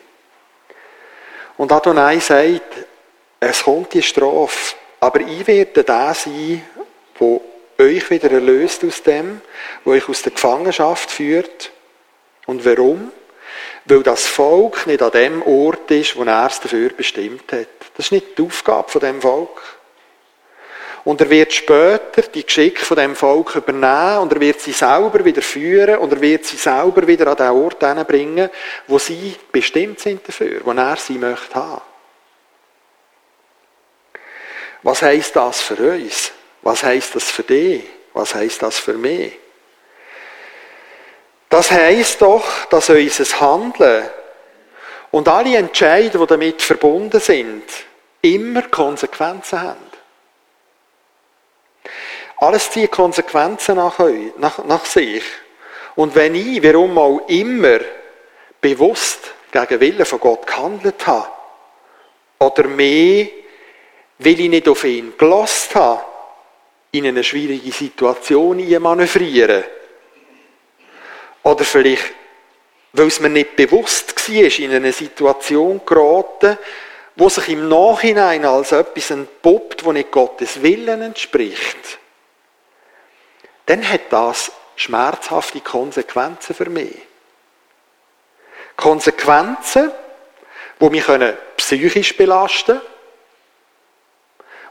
Und 1.58 1.72
Adonai 1.72 2.20
sagt, 2.20 2.86
es 3.40 3.64
kommt 3.64 3.94
die 3.94 4.02
Strafe, 4.02 4.76
aber 5.00 5.22
ich 5.22 5.46
werde 5.48 5.84
der 5.84 6.14
sein, 6.14 6.66
wo 7.18 7.42
euch 7.78 8.10
wieder 8.10 8.32
erlöst 8.32 8.84
aus 8.84 9.04
dem, 9.04 9.42
wo 9.84 9.92
euch 9.92 10.10
aus 10.10 10.22
der 10.22 10.32
Gefangenschaft 10.32 11.12
führt. 11.12 11.72
Und 12.46 12.66
warum? 12.66 13.12
Weil 13.86 14.04
das 14.04 14.26
Volk 14.26 14.88
nicht 14.88 15.02
an 15.02 15.12
dem 15.12 15.42
Ort 15.44 15.92
ist, 15.92 16.16
wo 16.16 16.24
er 16.24 16.48
es 16.48 16.60
dafür 16.60 16.90
bestimmt 16.90 17.52
hat. 17.52 17.68
Das 17.96 18.08
ist 18.08 18.12
nicht 18.12 18.38
die 18.38 18.44
Aufgabe 18.44 18.90
von 18.90 19.02
dem 19.02 19.22
Volk. 19.22 19.62
Und 21.06 21.22
er 21.22 21.30
wird 21.30 21.54
später 21.54 22.24
die 22.24 22.44
Geschicke 22.44 22.84
von 22.84 22.98
dem 22.98 23.16
Volk 23.16 23.56
übernehmen 23.56 24.24
und 24.24 24.34
er 24.34 24.40
wird 24.40 24.60
sie 24.60 24.72
selber 24.72 25.24
wieder 25.24 25.44
führen 25.44 26.00
und 26.00 26.12
er 26.12 26.20
wird 26.20 26.46
sie 26.46 26.58
selber 26.58 27.06
wieder 27.06 27.28
an 27.28 27.38
den 27.38 27.50
Ort 27.50 28.08
bringen, 28.08 28.50
wo 28.88 28.98
sie 28.98 29.36
bestimmt 29.52 30.00
sind 30.00 30.28
dafür, 30.28 30.62
wo 30.64 30.72
er 30.72 30.96
sie 30.96 31.20
möchte 31.20 31.54
haben. 31.54 31.82
Was 34.82 35.04
heißt 35.04 35.36
das 35.36 35.62
für 35.62 35.94
uns? 35.94 36.32
Was 36.64 36.84
heißt 36.84 37.14
das 37.14 37.30
für 37.30 37.44
dich? 37.44 37.84
Was 38.14 38.34
heißt 38.34 38.64
das 38.64 38.80
für 38.80 38.94
mich? 38.94 39.34
Das 41.56 41.72
heißt 41.72 42.22
doch, 42.22 42.66
dass 42.66 42.90
unser 42.90 43.40
Handeln 43.40 44.10
und 45.12 45.26
alle 45.30 45.56
Entscheidungen, 45.56 46.28
die 46.28 46.34
damit 46.34 46.62
verbunden 46.62 47.22
sind, 47.22 47.64
immer 48.22 48.64
Konsequenzen 48.64 49.62
haben. 49.62 49.90
Alles 52.40 52.70
zieht 52.72 52.92
Konsequenzen 52.92 53.78
nach, 53.78 53.98
euch, 54.00 54.34
nach, 54.38 54.66
nach 54.66 54.84
sich. 54.84 55.24
Und 55.96 56.14
wenn 56.14 56.36
ich, 56.36 56.62
warum 56.62 56.98
auch 56.98 57.22
immer, 57.30 57.80
bewusst 58.60 59.32
gegen 59.50 59.80
Willen 59.80 60.06
von 60.06 60.20
Gott 60.20 60.46
gehandelt 60.46 61.08
habe, 61.08 61.30
oder 62.38 62.68
mehr 62.68 63.28
weil 64.18 64.42
ich 64.42 64.50
nicht 64.50 64.68
auf 64.68 64.84
ihn 64.84 65.14
gelost 65.18 65.74
habe, 65.74 66.04
in 66.92 67.06
eine 67.06 67.24
schwierige 67.24 67.72
Situation 67.72 68.60
manövrieren. 68.82 69.64
Oder 71.46 71.64
vielleicht, 71.64 72.12
weil 72.94 73.06
es 73.06 73.20
mir 73.20 73.30
nicht 73.30 73.56
bewusst 73.56 74.16
war, 74.28 74.60
in 74.60 74.74
eine 74.74 74.92
Situation 74.92 75.80
geraten, 75.86 76.58
wo 77.16 77.30
sich 77.30 77.50
im 77.50 77.70
Nachhinein 77.70 78.44
als 78.46 78.72
etwas 78.72 79.12
entpuppt, 79.12 79.86
wo 79.86 79.92
nicht 79.92 80.10
Gottes 80.10 80.64
Willen 80.64 81.04
entspricht. 81.04 82.00
Dann 83.68 83.88
hat 83.88 84.02
das 84.10 84.52
schmerzhafte 84.76 85.62
Konsequenzen 85.62 86.56
für 86.56 86.68
mich. 86.68 86.98
Konsequenzen, 88.76 89.92
die 90.80 90.90
mich 90.90 91.06
psychisch 91.58 92.18
belasten 92.18 92.80
können, 92.80 92.82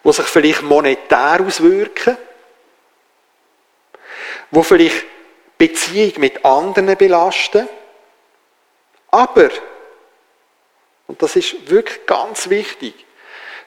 die 0.03 0.13
sich 0.13 0.27
vielleicht 0.27 0.63
monetär 0.63 1.39
auswirken, 1.41 2.19
wo 4.51 4.65
vielleicht 4.65 5.14
Beziehung 5.59 6.13
mit 6.19 6.45
anderen 6.45 6.97
belasten. 6.97 7.69
Aber, 9.11 9.51
und 11.07 11.23
das 11.23 11.37
ist 11.37 11.71
wirklich 11.71 12.05
ganz 12.07 12.49
wichtig, 12.49 12.95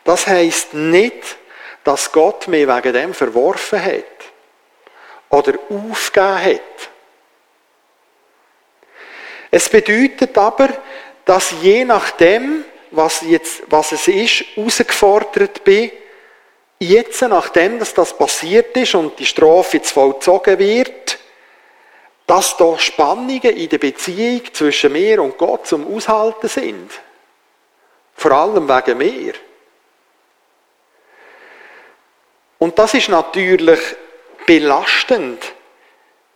das 0.03 0.27
heißt 0.27 0.73
nicht, 0.73 1.37
dass 1.83 2.11
Gott 2.11 2.47
mich 2.47 2.67
wegen 2.67 2.93
dem 2.93 3.13
verworfen 3.13 3.83
hat 3.83 4.03
oder 5.29 5.53
aufgegeben 5.69 6.43
hat. 6.43 6.89
Es 9.51 9.69
bedeutet 9.69 10.37
aber, 10.37 10.69
dass 11.23 11.53
je 11.61 11.85
nachdem, 11.85 12.65
was, 12.91 13.21
jetzt, 13.21 13.63
was 13.67 13.91
es 13.93 14.07
ist, 14.07 14.45
herausgefordert 14.55 15.63
bin, 15.63 15.91
Jetzt, 16.79 17.21
nachdem 17.23 17.79
dass 17.79 17.93
das 17.93 18.15
passiert 18.15 18.77
ist 18.77 18.93
und 18.93 19.17
die 19.17 19.25
Strafe 19.25 19.77
jetzt 19.77 19.91
vollzogen 19.91 20.59
wird, 20.59 21.17
dass 22.27 22.57
da 22.57 22.77
Spannungen 22.77 23.41
in 23.41 23.69
der 23.69 23.77
Beziehung 23.77 24.41
zwischen 24.53 24.91
mir 24.91 25.23
und 25.23 25.37
Gott 25.37 25.65
zum 25.65 25.95
Aushalten 25.95 26.49
sind. 26.49 26.91
Vor 28.15 28.31
allem 28.33 28.67
wegen 28.67 28.97
mir. 28.97 29.33
Und 32.59 32.77
das 32.77 32.93
ist 32.95 33.07
natürlich 33.07 33.79
belastend, 34.45 35.53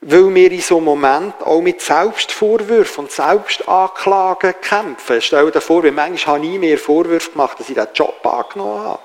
weil 0.01 0.33
wir 0.33 0.51
in 0.51 0.61
so 0.61 0.77
einem 0.77 0.85
Moment 0.85 1.41
auch 1.41 1.61
mit 1.61 1.81
Selbstvorwürfen 1.81 3.05
und 3.05 3.11
Selbstanklagen 3.11 4.61
kämpfen. 4.61 5.21
Stell 5.21 5.51
dir 5.51 5.61
vor, 5.61 5.83
wie 5.83 5.91
manchmal 5.91 6.37
habe 6.37 6.47
ich 6.47 6.59
mir 6.59 6.77
Vorwürfe 6.77 7.31
gemacht, 7.31 7.59
dass 7.59 7.69
ich 7.69 7.75
diesen 7.75 7.93
Job 7.93 8.25
angenommen 8.25 8.83
habe. 8.83 8.99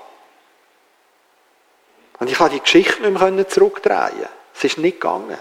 Und 2.19 2.29
ich 2.29 2.37
konnte 2.37 2.55
die 2.55 2.61
Geschichte 2.61 3.01
nicht 3.09 3.19
mehr 3.19 3.47
zurückdrehen. 3.47 4.29
Es 4.55 4.63
ist 4.63 4.77
nicht 4.77 5.01
gegangen. 5.01 5.37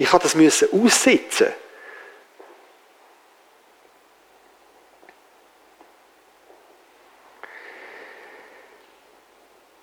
Ich 0.00 0.10
musste 0.10 0.66
das 0.66 0.72
aussitzen. 0.72 1.48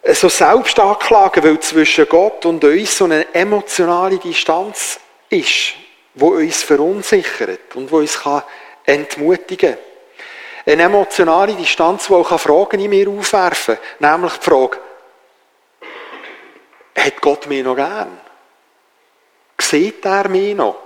So 0.03 0.27
Selbstanklagen, 0.27 1.43
weil 1.43 1.60
zwischen 1.60 2.10
Gott 2.10 2.47
und 2.47 2.63
uns 2.63 2.97
so 2.97 3.06
eine 3.06 3.32
emotionale 3.32 4.17
Distanz 4.17 4.99
ist, 5.30 5.75
wo 6.15 6.30
uns 6.30 6.63
verunsichert 6.63 7.75
und 7.75 7.91
wo 7.91 7.97
uns 7.97 8.19
entmutigen 8.86 9.75
kann. 9.75 9.84
Eine 10.65 10.82
emotionale 10.82 11.53
Distanz, 11.53 12.08
die 12.08 12.13
auch 12.13 12.39
Fragen 12.39 12.80
in 12.80 12.89
mir 12.89 13.08
aufwerfen 13.08 13.77
kann. 13.99 14.13
Nämlich 14.13 14.34
die 14.34 14.49
Frage, 14.49 14.80
hat 16.95 17.21
Gott 17.21 17.45
mich 17.45 17.63
noch 17.63 17.75
gern? 17.75 18.26
Sieht 19.69 20.06
er 20.06 20.30
mich 20.30 20.56
noch? 20.56 20.77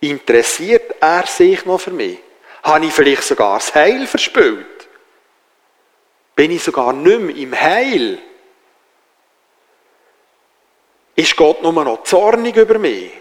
Interessiert 0.00 0.96
er 1.00 1.26
sich 1.26 1.64
noch 1.64 1.80
für 1.80 1.92
mich? 1.92 2.18
Habe 2.64 2.86
ich 2.86 2.92
vielleicht 2.92 3.22
sogar 3.22 3.58
das 3.58 3.72
Heil 3.72 4.06
verspült? 4.08 4.88
Bin 6.34 6.50
ich 6.50 6.64
sogar 6.64 6.92
nicht 6.92 7.20
mehr 7.20 7.36
im 7.36 7.54
Heil? 7.54 8.18
Ist 11.14 11.36
Gott 11.36 11.62
nur 11.62 11.72
noch 11.72 12.02
zornig 12.02 12.56
über 12.56 12.78
mich? 12.78 13.12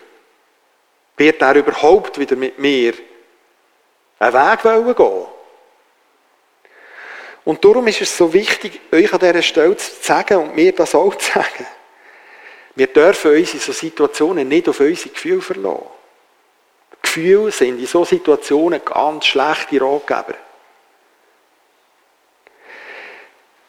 Wird 1.18 1.42
er 1.42 1.56
überhaupt 1.56 2.18
wieder 2.18 2.36
mit 2.36 2.58
mir 2.58 2.94
einen 4.18 4.34
Weg 4.34 4.62
gehen 4.64 4.98
wollen? 4.98 5.28
Und 7.46 7.64
darum 7.64 7.86
ist 7.88 8.02
es 8.02 8.18
so 8.18 8.34
wichtig, 8.34 8.82
euch 8.92 9.14
an 9.14 9.20
dieser 9.20 9.42
Stelle 9.44 9.78
zu 9.78 9.92
sagen 10.02 10.38
und 10.38 10.56
mir 10.56 10.72
das 10.74 10.96
auch 10.96 11.14
zu 11.16 11.32
sagen. 11.32 11.68
Wir 12.76 12.88
dürfen 12.88 13.32
uns 13.32 13.54
in 13.54 13.60
solchen 13.60 13.90
Situationen 13.90 14.48
nicht 14.48 14.68
auf 14.68 14.80
unsere 14.80 15.10
Gefühle 15.10 15.42
verlassen. 15.42 15.88
Gefühle 17.02 17.52
sind 17.52 17.80
in 17.80 17.86
solchen 17.86 18.18
Situationen 18.18 18.84
ganz 18.84 19.26
schlechte 19.26 19.80
Ratgeber. 19.80 20.36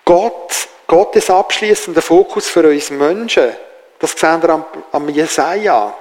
Gott, 0.05 0.69
Gottes 0.87 1.31
abschließender 1.31 2.03
Fokus 2.03 2.49
für 2.49 2.69
uns 2.69 2.91
Menschen, 2.91 3.53
das 3.99 4.13
sehen 4.13 4.43
wir 4.43 4.51
am, 4.51 4.65
am 4.93 5.09
Jesaja, 5.09 5.97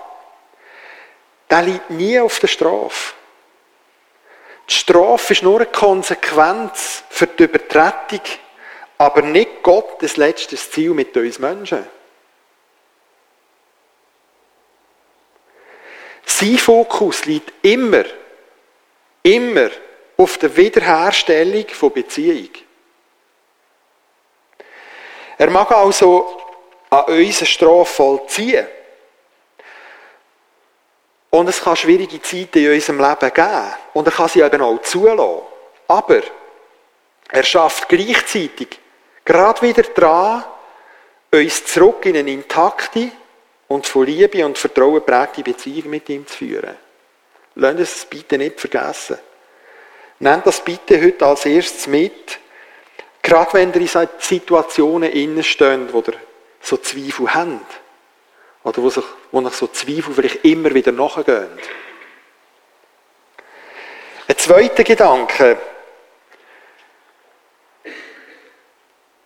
der 1.50 1.62
liegt 1.62 1.90
nie 1.90 2.20
auf 2.20 2.40
der 2.40 2.48
Strafe. 2.48 3.14
Die 4.70 4.74
Strafe 4.74 5.34
ist 5.34 5.44
nur 5.44 5.58
eine 5.58 5.66
Konsequenz 5.66 7.04
für 7.10 7.28
die 7.28 7.44
Übertretung, 7.44 8.22
aber 8.98 9.22
nicht 9.22 9.62
Gottes 9.62 10.18
letztes 10.18 10.72
Ziel 10.72 10.92
mit 10.92 11.16
uns 11.16 11.40
Menschen. 11.40 11.86
Sein 16.36 16.58
Fokus 16.58 17.26
liegt 17.26 17.54
immer, 17.64 18.06
immer 19.22 19.70
auf 20.18 20.40
der 20.40 20.56
Wiederherstellung 20.58 21.68
von 21.68 21.94
Beziehung. 21.94 22.50
Er 25.38 25.50
mag 25.52 25.72
also 25.72 26.42
an 26.90 27.04
unsere 27.06 27.46
Strafe 27.46 27.86
vollziehen, 27.86 28.68
Und 31.30 31.50
es 31.50 31.62
kann 31.62 31.76
schwierige 31.76 32.20
Zeiten 32.22 32.58
in 32.60 32.74
unserem 32.74 33.00
Leben 33.00 33.34
geben. 33.34 33.74
Und 33.94 34.08
er 34.08 34.14
kann 34.14 34.30
sie 34.30 34.42
eben 34.42 34.62
auch 34.62 34.82
zulassen. 34.82 35.42
Aber 35.88 36.22
er 37.30 37.44
schafft 37.44 37.90
gleichzeitig 37.90 38.80
gerade 39.24 39.62
wieder 39.62 39.84
dran, 39.84 40.44
uns 41.32 41.66
zurück 41.66 42.08
in 42.08 42.18
eine 42.18 42.32
intakte 42.32 43.12
und 43.68 43.88
von 43.88 44.06
Liebe 44.06 44.46
und 44.46 44.58
Vertrauen 44.58 45.06
prägte 45.06 45.44
Beziehung 45.44 45.90
mit 45.90 46.10
ihm 46.10 46.28
zu 46.28 46.38
führen. 46.38 46.76
Lasst 47.56 47.80
das 47.80 48.06
bitte 48.06 48.38
nicht 48.38 48.60
vergessen. 48.60 49.18
Nehmt 50.20 50.46
das 50.46 50.64
bitte 50.64 51.02
heute 51.02 51.26
als 51.26 51.46
erstes 51.46 51.88
mit, 51.88 52.40
gerade 53.22 53.54
wenn 53.54 53.74
ihr 53.74 53.82
in 53.82 54.10
Situationen 54.20 55.12
innensteht, 55.12 55.92
wo 55.92 56.00
ihr 56.00 56.14
so 56.62 56.78
Zweifel 56.78 57.34
habt. 57.34 57.82
Oder 58.64 58.82
wo, 58.82 58.90
sich, 58.90 59.04
wo 59.32 59.40
euch 59.40 59.54
so 59.54 59.68
Zweifel 59.68 60.14
vielleicht 60.14 60.46
immer 60.46 60.74
wieder 60.74 60.92
nachgehen. 60.92 61.50
Ein 64.28 64.38
zweiter 64.38 64.84
Gedanke. 64.84 65.58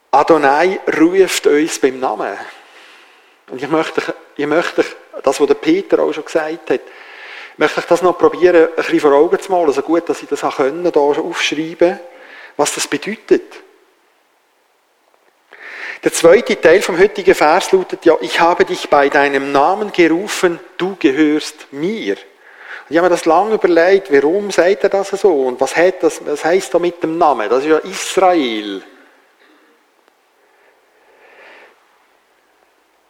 Adonai 0.09 0.79
ruft 0.97 1.45
uns 1.45 1.79
beim 1.79 1.99
Namen. 1.99 2.35
Und 3.49 3.61
ich 3.61 3.69
möchte, 3.69 4.15
ich 4.37 4.47
möchte 4.47 4.85
das, 5.23 5.39
was 5.39 5.47
der 5.47 5.55
Peter 5.55 5.99
auch 5.99 6.13
schon 6.13 6.25
gesagt 6.25 6.69
hat, 6.69 6.81
möchte 7.57 7.79
ich 7.79 7.85
das 7.87 8.01
noch 8.01 8.17
probieren, 8.17 8.69
ein 8.69 8.75
bisschen 8.75 8.99
vor 8.99 9.13
Augen 9.13 9.39
zu 9.39 9.51
malen, 9.51 9.73
so 9.73 9.81
gut, 9.81 10.07
dass 10.07 10.21
ich 10.21 10.29
das 10.29 10.43
auch 10.43 10.57
können, 10.57 10.91
da 10.91 10.99
aufschreiben 10.99 11.99
was 12.57 12.73
das 12.73 12.87
bedeutet. 12.87 13.43
Der 16.03 16.13
zweite 16.13 16.59
Teil 16.59 16.81
vom 16.81 16.97
heutigen 16.97 17.33
Vers 17.33 17.71
lautet 17.71 18.05
ja, 18.05 18.15
ich 18.21 18.39
habe 18.39 18.65
dich 18.65 18.89
bei 18.89 19.09
deinem 19.09 19.51
Namen 19.51 19.91
gerufen, 19.91 20.59
du 20.77 20.95
gehörst 20.99 21.67
mir. 21.71 22.13
Und 22.13 22.91
ich 22.91 22.97
habe 22.97 23.07
mir 23.07 23.15
das 23.15 23.25
lange 23.25 23.55
überlegt, 23.55 24.11
warum 24.11 24.51
sagt 24.51 24.83
er 24.83 24.89
das 24.89 25.09
so 25.09 25.43
und 25.43 25.59
was, 25.59 25.75
hat 25.75 26.03
das, 26.03 26.25
was 26.25 26.45
heißt 26.45 26.73
da 26.73 26.79
mit 26.79 27.01
dem 27.01 27.17
Namen? 27.17 27.49
Das 27.49 27.63
ist 27.63 27.69
ja 27.69 27.77
Israel. 27.79 28.83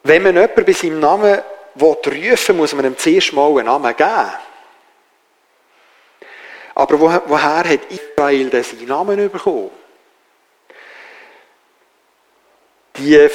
Wenn 0.08 0.22
man 0.22 0.36
jemanden 0.36 0.64
bei 0.64 0.72
seinem 0.72 1.00
Namen 1.00 1.38
rufen 1.78 2.12
will, 2.14 2.54
muss 2.54 2.72
man 2.72 2.86
ihm 2.86 2.96
zuerst 2.96 3.34
mal 3.34 3.50
einen 3.50 3.66
Namen 3.66 3.94
geben. 3.94 4.32
Aber 6.74 7.00
woher 7.26 7.58
hat 7.58 7.80
Israel 7.90 8.48
denn 8.48 8.64
seinen 8.64 8.88
Namen 8.88 9.30
bekommen? 9.30 9.70
Die 12.96 13.28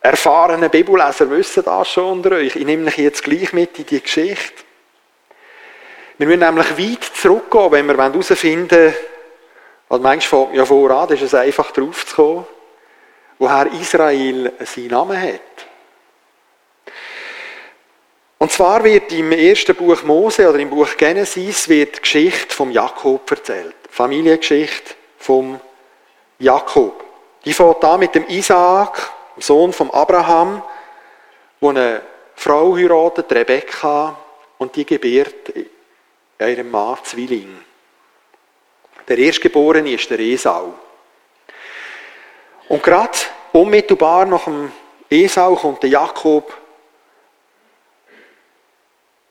erfahrenen 0.00 0.70
Bibelleser 0.70 1.28
wissen 1.28 1.64
das 1.64 1.88
schon 1.88 2.18
unter 2.18 2.36
euch. 2.36 2.54
Ich 2.54 2.64
nehme 2.64 2.86
euch 2.86 2.98
jetzt 2.98 3.24
gleich 3.24 3.52
mit 3.52 3.76
in 3.80 3.86
die 3.86 4.00
Geschichte. 4.00 4.62
Wir 6.18 6.28
müssen 6.28 6.38
nämlich 6.38 6.78
weit 6.78 7.04
zurückgehen, 7.16 7.72
wenn 7.72 7.86
wir 7.86 7.96
herausfinden 7.96 8.70
wollen, 8.70 8.94
also 9.88 10.02
manchmal 10.04 10.44
fängt 10.44 10.56
ja 10.56 10.64
voran, 10.64 11.08
ist 11.08 11.22
es 11.22 11.34
einfach 11.34 11.72
drauf 11.72 12.06
zu 12.06 12.14
kommen, 12.14 12.46
woher 13.40 13.66
Israel 13.72 14.52
seinen 14.60 14.86
Namen 14.86 15.20
hat. 15.20 15.69
Zwar 18.60 18.84
wird 18.84 19.10
im 19.12 19.32
ersten 19.32 19.74
Buch 19.74 20.02
Mose 20.02 20.46
oder 20.46 20.58
im 20.58 20.68
Buch 20.68 20.94
Genesis 20.98 21.66
wird 21.66 21.96
die 21.96 22.02
Geschichte 22.02 22.54
vom 22.54 22.70
Jakob 22.70 23.30
erzählt. 23.30 23.74
Die 23.86 23.94
Familiengeschichte 23.94 24.96
vom 25.16 25.58
Jakob. 26.38 27.02
Die 27.42 27.54
fängt 27.54 27.82
an 27.82 28.00
mit 28.00 28.14
dem 28.14 28.28
Isaak, 28.28 29.12
dem 29.34 29.40
Sohn 29.40 29.72
von 29.72 29.90
Abraham, 29.90 30.62
wo 31.58 31.70
eine 31.70 32.02
Frau 32.34 32.76
heiratet, 32.76 33.32
Rebekka, 33.32 34.18
und 34.58 34.76
die 34.76 34.84
gebärt 34.84 35.54
ihrem 36.38 36.70
Mann 36.70 36.98
Zwilling. 37.02 37.62
Der 39.08 39.16
Erstgeborene 39.16 39.92
ist 39.92 40.10
der 40.10 40.20
Esau. 40.20 40.74
Und 42.68 42.82
gerade 42.82 43.16
unmittelbar 43.52 44.26
nach 44.26 44.44
dem 44.44 44.70
Esau 45.08 45.56
kommt 45.56 45.82
der 45.82 45.88
Jakob 45.88 46.52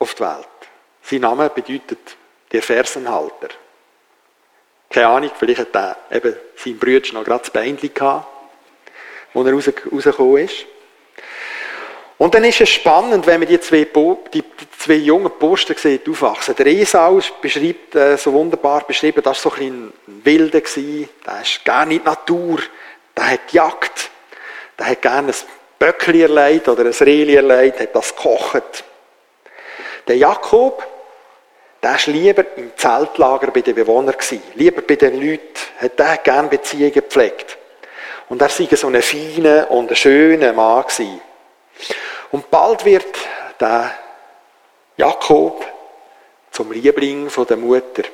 auf 0.00 0.14
die 0.14 0.22
Welt. 0.22 0.48
Sein 1.02 1.20
Name 1.20 1.48
bedeutet 1.50 2.16
der 2.50 2.62
Fersenhalter. 2.62 3.48
Keine 4.88 5.06
Ahnung, 5.06 5.30
vielleicht 5.38 5.60
hat 5.60 5.74
er 5.76 5.96
eben 6.10 6.34
sein 6.56 6.78
Bruder 6.78 7.12
noch 7.12 7.24
gerade 7.24 7.42
das 7.42 7.50
Beinchen 7.50 7.94
gehabt, 7.94 8.26
wo 9.32 9.44
er 9.44 9.52
raus, 9.52 9.70
rausgekommen 9.92 10.38
ist. 10.38 10.66
Und 12.18 12.34
dann 12.34 12.44
ist 12.44 12.60
es 12.60 12.68
spannend, 12.68 13.26
wenn 13.26 13.40
man 13.40 13.48
die 13.48 13.60
zwei, 13.60 13.84
die, 13.84 14.16
die 14.34 14.44
zwei 14.76 14.94
jungen 14.94 15.30
Posten 15.38 15.74
sieht, 15.76 16.06
aufwachsen. 16.08 16.54
Der 16.56 16.66
Esau 16.66 17.20
beschreibt 17.40 17.94
äh, 17.94 18.18
so 18.18 18.32
wunderbar 18.32 18.84
beschrieben, 18.84 19.22
das 19.22 19.42
war 19.44 19.52
so 19.52 19.58
ein, 19.58 19.92
ein 20.06 20.24
Wilder 20.24 20.60
gewesen, 20.60 21.08
der 21.24 21.40
ist 21.40 21.64
gerne 21.64 21.94
in 21.94 22.00
die 22.00 22.04
Natur, 22.04 22.58
der 23.16 23.30
hat 23.30 23.52
Jagd, 23.52 24.10
der 24.78 24.88
hat 24.88 25.02
gerne 25.02 25.28
ein 25.28 25.34
Böckli 25.78 26.22
erlebt 26.22 26.68
oder 26.68 26.84
ein 26.84 26.92
Reli 26.92 27.36
erlebt, 27.36 27.80
hat 27.80 27.94
das 27.94 28.14
gekocht. 28.14 28.84
Der 30.06 30.16
Jakob, 30.16 30.86
der 31.82 31.92
war 31.92 32.00
lieber 32.06 32.44
im 32.56 32.72
Zeltlager 32.76 33.50
bei 33.50 33.60
den 33.60 33.74
Bewohnern. 33.74 34.14
Lieber 34.54 34.82
bei 34.82 34.96
den 34.96 35.20
Leuten, 35.20 35.42
hat 35.80 35.98
er 35.98 36.16
gerne 36.18 36.48
Beziehungen 36.48 36.92
gepflegt. 36.92 37.56
Und 38.28 38.42
er 38.42 38.48
war 38.48 38.76
so 38.76 38.86
ein 38.86 39.02
feiner 39.02 39.70
und 39.70 39.96
schöner 39.96 40.52
Mann 40.52 40.84
gewesen. 40.84 41.20
Und 42.30 42.50
bald 42.50 42.84
wird 42.84 43.16
der 43.58 43.92
Jakob 44.96 45.64
zum 46.50 46.72
Liebling 46.72 47.28
der 47.48 47.56
Mutter. 47.56 48.04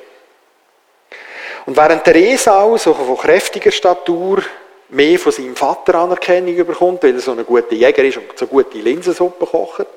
Und 1.65 1.75
während 1.75 2.07
der 2.07 2.15
Esau, 2.15 2.77
so 2.77 2.93
von 2.93 3.17
kräftiger 3.17 3.71
Statur, 3.71 4.41
mehr 4.89 5.19
von 5.19 5.31
seinem 5.31 5.55
Vater 5.55 5.95
Anerkennung 5.95 6.55
bekommt, 6.65 7.03
weil 7.03 7.15
er 7.15 7.19
so 7.19 7.33
ein 7.33 7.45
guter 7.45 7.73
Jäger 7.73 8.03
ist 8.03 8.17
und 8.17 8.37
so 8.37 8.47
gute 8.47 8.77
Linsensuppe 8.77 9.45
kocht, 9.45 9.87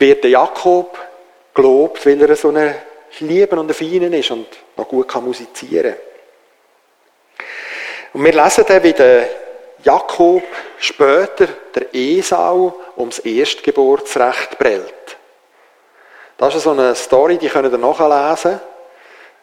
wird 0.00 0.24
der 0.24 0.30
Jakob 0.30 0.98
gelobt, 1.54 2.04
weil 2.06 2.20
er 2.22 2.36
so 2.36 2.48
ein 2.48 2.74
Lieben 3.20 3.58
und 3.58 3.70
ein 3.70 3.74
Feinen 3.74 4.12
ist 4.12 4.30
und 4.30 4.46
noch 4.76 4.88
gut 4.88 5.08
kann 5.08 5.24
musizieren 5.24 5.94
Und 8.12 8.24
wir 8.24 8.32
lesen 8.32 8.64
dann, 8.66 8.82
wie 8.82 8.92
der 8.92 9.28
Jakob 9.82 10.42
später 10.78 11.48
der 11.74 11.94
Esau 11.94 12.74
ums 12.96 13.18
Erstgeburtsrecht 13.20 14.58
prellt. 14.58 14.94
Das 16.36 16.54
ist 16.54 16.62
so 16.62 16.70
eine 16.70 16.94
Story, 16.94 17.36
die 17.36 17.48
könnt 17.48 17.70
ihr 17.70 17.78
nachlesen. 17.78 18.60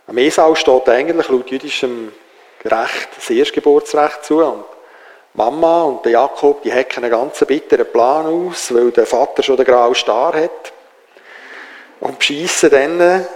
Am 0.08 0.17
Esau 0.17 0.56
steht 0.56 0.89
eigentlich 0.89 1.28
laut 1.30 1.50
jüdischem 1.52 2.13
Recht 2.63 3.10
das 3.15 3.30
Erstgeburtsrecht 3.30 4.24
zu. 4.24 4.43
Und 4.43 4.65
Mama 5.38 5.84
und 5.84 6.04
der 6.04 6.13
Jakob, 6.13 6.63
die 6.63 6.73
hacken 6.73 7.04
einen 7.04 7.12
ganz 7.12 7.45
bitteren 7.45 7.91
Plan 7.91 8.26
aus, 8.26 8.73
weil 8.73 8.89
der 8.89 9.06
Vater 9.06 9.43
schon 9.43 9.56
den 9.56 9.67
grauen 9.67 9.93
Star 9.93 10.34
hat. 10.34 10.73
Und 12.00 12.17
beschissen 12.17 12.71
dann 12.71 13.28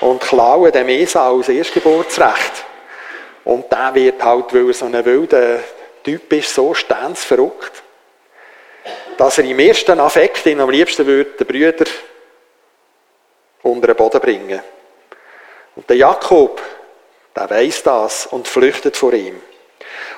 und 0.00 0.20
klauen 0.20 0.72
dem 0.72 0.88
Esau 0.88 1.38
das 1.38 1.48
Erstgeburtsrecht. 1.48 2.64
Und 3.44 3.70
der 3.70 3.94
wird 3.94 4.22
halt, 4.22 4.52
weil 4.52 4.66
er 4.66 4.74
so 4.74 4.86
ein 4.86 5.04
wilder 5.04 5.60
Typ 6.02 6.32
ist, 6.32 6.52
so 6.52 6.74
verrückt, 6.74 7.84
dass 9.16 9.38
er 9.38 9.44
im 9.44 9.60
ersten 9.60 10.00
Affekt 10.00 10.44
ihn 10.46 10.60
am 10.60 10.70
liebsten 10.70 11.06
würde 11.06 11.30
den 11.30 11.46
Brüder 11.46 11.84
unter 13.62 13.86
den 13.86 13.96
Boden 13.96 14.20
bringen. 14.20 14.60
Und 15.76 15.88
der 15.88 15.98
Jakob, 15.98 16.60
der 17.36 17.48
weiß 17.48 17.84
das 17.84 18.26
und 18.26 18.48
flüchtet 18.48 18.96
vor 18.96 19.12
ihm. 19.12 19.40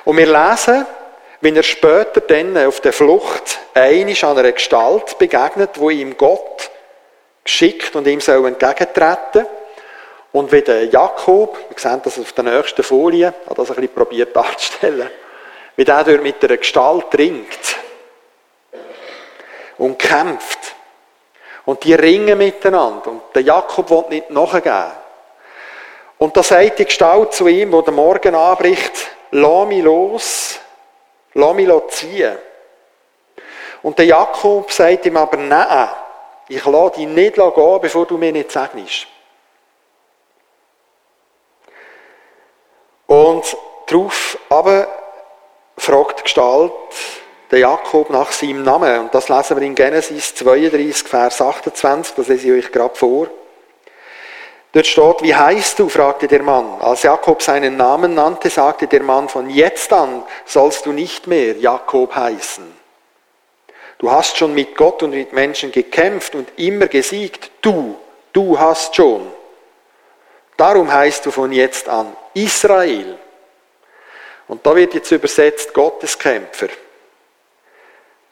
Und 0.03 0.17
wir 0.17 0.25
lesen, 0.25 0.85
wenn 1.41 1.55
er 1.55 1.63
später 1.63 2.21
dann 2.21 2.55
auf 2.57 2.79
der 2.81 2.93
Flucht 2.93 3.59
einisch 3.73 4.23
an 4.23 4.37
einer 4.37 4.51
Gestalt 4.51 5.17
begegnet, 5.17 5.79
wo 5.79 5.89
ihm 5.89 6.15
Gott 6.15 6.69
geschickt 7.43 7.95
und 7.95 8.07
ihm 8.07 8.21
soll 8.21 8.47
entgegentreten. 8.47 9.47
Und 10.31 10.51
wie 10.51 10.61
der 10.61 10.85
Jakob, 10.85 11.57
wir 11.67 11.77
sehen 11.77 12.01
das 12.03 12.19
auf 12.19 12.31
der 12.33 12.43
nächsten 12.43 12.83
Folie, 12.83 13.33
hat 13.49 13.57
das 13.57 13.69
ein 13.69 13.75
bisschen 13.75 13.93
probiert 13.93 14.35
darzustellen, 14.35 15.09
wie 15.75 15.83
der 15.83 16.03
dort 16.03 16.23
mit 16.23 16.43
einer 16.43 16.57
Gestalt 16.57 17.07
ringt 17.17 17.75
und 19.77 19.97
kämpft. 19.97 20.75
Und 21.65 21.83
die 21.83 21.93
ringen 21.93 22.37
miteinander. 22.37 23.11
Und 23.11 23.21
der 23.33 23.41
Jakob 23.41 23.89
will 23.89 24.05
nicht 24.09 24.29
nachgeben. 24.29 24.91
Und 26.17 26.37
da 26.37 26.43
sagt 26.43 26.79
die 26.79 26.85
Gestalt 26.85 27.33
zu 27.33 27.47
ihm, 27.47 27.71
wo 27.71 27.81
der 27.81 27.93
Morgen 27.93 28.35
anbricht, 28.35 28.93
lass 29.31 29.67
mich 29.67 29.83
los, 29.83 30.59
Lass 31.33 31.55
mich 31.55 31.69
ziehen. 31.89 32.37
Und 33.81 33.97
der 33.97 34.05
Jakob 34.05 34.71
sagt 34.71 35.05
ihm 35.05 35.17
aber, 35.17 35.37
nein, 35.37 35.89
ich 36.47 36.65
lasse 36.65 36.97
dich 36.97 37.07
nicht 37.07 37.35
gehen, 37.35 37.79
bevor 37.81 38.05
du 38.05 38.17
mir 38.17 38.31
nicht 38.31 38.51
segnest. 38.51 39.07
Und 43.07 43.57
darauf 43.87 44.37
aber 44.49 44.87
fragt 45.77 46.19
die 46.19 46.23
Gestalt 46.23 46.71
den 47.51 47.59
Jakob 47.59 48.09
nach 48.09 48.31
seinem 48.31 48.63
Namen. 48.63 48.99
Und 49.01 49.13
das 49.13 49.27
lesen 49.27 49.59
wir 49.59 49.67
in 49.67 49.75
Genesis 49.75 50.33
32, 50.35 51.07
Vers 51.07 51.41
28, 51.41 52.15
das 52.15 52.27
lese 52.27 52.47
ich 52.47 52.65
euch 52.65 52.71
gerade 52.71 52.95
vor. 52.95 53.27
Dort 54.73 54.87
steht, 54.87 55.21
wie 55.21 55.35
heißt 55.35 55.79
du? 55.79 55.89
fragte 55.89 56.27
der 56.27 56.43
Mann. 56.43 56.79
Als 56.79 57.03
Jakob 57.03 57.41
seinen 57.41 57.75
Namen 57.75 58.13
nannte, 58.13 58.49
sagte 58.49 58.87
der 58.87 59.03
Mann, 59.03 59.27
von 59.27 59.49
jetzt 59.49 59.91
an 59.91 60.23
sollst 60.45 60.85
du 60.85 60.93
nicht 60.93 61.27
mehr 61.27 61.57
Jakob 61.57 62.15
heißen. 62.15 62.79
Du 63.97 64.09
hast 64.09 64.37
schon 64.37 64.53
mit 64.53 64.75
Gott 64.75 65.03
und 65.03 65.11
mit 65.11 65.33
Menschen 65.33 65.71
gekämpft 65.71 66.35
und 66.35 66.57
immer 66.57 66.87
gesiegt. 66.87 67.51
Du, 67.61 67.97
du 68.33 68.57
hast 68.57 68.95
schon. 68.95 69.31
Darum 70.57 70.91
heißt 70.91 71.25
du 71.25 71.31
von 71.31 71.51
jetzt 71.51 71.89
an 71.89 72.15
Israel. 72.33 73.17
Und 74.47 74.65
da 74.65 74.75
wird 74.75 74.93
jetzt 74.93 75.11
übersetzt 75.11 75.73
Gotteskämpfer. 75.73 76.69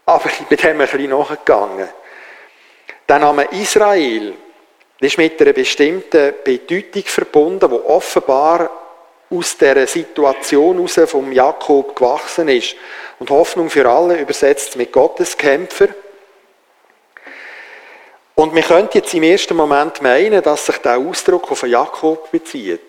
Aber 0.05 0.25
ich 0.25 0.47
bin 0.47 0.57
dem 0.57 0.81
ein 0.81 0.87
bisschen 0.87 1.09
nachgegangen. 1.09 1.89
Der 3.07 3.19
Name 3.19 3.45
Israel 3.51 4.33
ist 4.99 5.17
mit 5.17 5.41
einer 5.41 5.53
bestimmten 5.53 6.33
Bedeutung 6.43 7.03
verbunden, 7.05 7.69
die 7.69 7.85
offenbar 7.87 8.69
aus 9.29 9.57
der 9.57 9.87
Situation 9.87 10.75
heraus 10.75 11.09
vom 11.09 11.31
Jakob 11.31 11.95
gewachsen 11.95 12.49
ist. 12.49 12.75
Und 13.19 13.29
Hoffnung 13.29 13.69
für 13.69 13.89
alle 13.89 14.19
übersetzt 14.19 14.75
mit 14.75 14.91
Gotteskämpfer. 14.91 15.89
Und 18.35 18.53
man 18.53 18.63
könnte 18.63 18.99
jetzt 18.99 19.13
im 19.13 19.23
ersten 19.23 19.55
Moment 19.55 20.01
meinen, 20.01 20.41
dass 20.41 20.65
sich 20.65 20.77
der 20.77 20.97
Ausdruck 20.97 21.51
auf 21.51 21.63
Jakob 21.63 22.31
bezieht. 22.31 22.79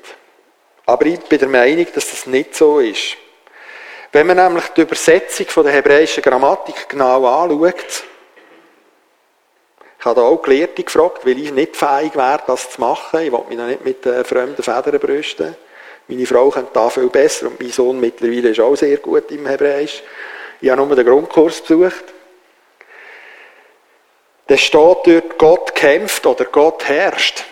Aber 0.86 1.06
ich 1.06 1.20
bin 1.20 1.38
der 1.38 1.48
Meinung, 1.48 1.86
dass 1.94 2.10
das 2.10 2.26
nicht 2.26 2.54
so 2.54 2.80
ist. 2.80 3.16
Wenn 4.12 4.26
man 4.26 4.36
nämlich 4.36 4.66
die 4.68 4.82
Übersetzung 4.82 5.46
von 5.46 5.64
der 5.64 5.72
hebräischen 5.72 6.22
Grammatik 6.22 6.88
genau 6.88 7.26
anschaut, 7.26 8.04
ich 10.00 10.06
habe 10.06 10.18
da 10.18 10.26
auch 10.26 10.40
Gelehrte 10.40 10.82
gefragt, 10.82 11.26
weil 11.26 11.38
ich 11.38 11.52
nicht 11.52 11.76
fähig 11.76 12.16
wäre, 12.16 12.40
das 12.46 12.70
zu 12.70 12.80
machen. 12.80 13.20
Ich 13.20 13.30
wollte 13.30 13.48
mich 13.50 13.58
noch 13.58 13.66
nicht 13.66 13.84
mit 13.84 14.06
äh, 14.06 14.24
fremden 14.24 14.62
Federn 14.62 14.98
brüsten. 14.98 15.54
Meine 16.08 16.24
Frau 16.24 16.48
könnte 16.48 16.70
da 16.72 16.88
viel 16.88 17.10
besser 17.10 17.48
und 17.48 17.60
mein 17.60 17.70
Sohn 17.70 18.00
mittlerweile 18.00 18.48
ist 18.48 18.60
auch 18.60 18.74
sehr 18.76 18.96
gut 18.96 19.30
im 19.30 19.46
Hebräisch. 19.46 20.02
Ich 20.62 20.70
habe 20.70 20.80
nur 20.86 20.96
den 20.96 21.04
Grundkurs 21.04 21.60
besucht. 21.60 22.04
Da 24.46 24.56
steht 24.56 24.72
dort, 25.04 25.36
Gott 25.36 25.74
kämpft 25.74 26.24
oder 26.24 26.46
Gott 26.46 26.88
herrscht. 26.88 27.44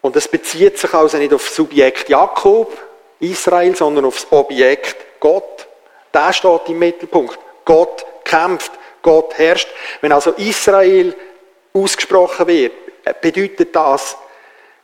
Und 0.00 0.16
es 0.16 0.26
bezieht 0.26 0.78
sich 0.78 0.94
also 0.94 1.18
nicht 1.18 1.34
auf 1.34 1.44
das 1.44 1.54
Subjekt 1.54 2.08
Jakob, 2.08 2.72
Israel, 3.20 3.76
sondern 3.76 4.06
auf 4.06 4.22
das 4.22 4.32
Objekt 4.32 5.20
Gott. 5.20 5.66
Der 6.14 6.32
steht 6.32 6.62
im 6.68 6.78
Mittelpunkt. 6.78 7.38
Gott 7.66 8.06
kämpft, 8.24 8.72
Gott 9.02 9.36
herrscht. 9.36 9.68
Wenn 10.00 10.12
also 10.12 10.30
Israel 10.30 11.14
ausgesprochen 11.74 12.46
wird, 12.46 12.72
bedeutet 13.20 13.74
das, 13.74 14.16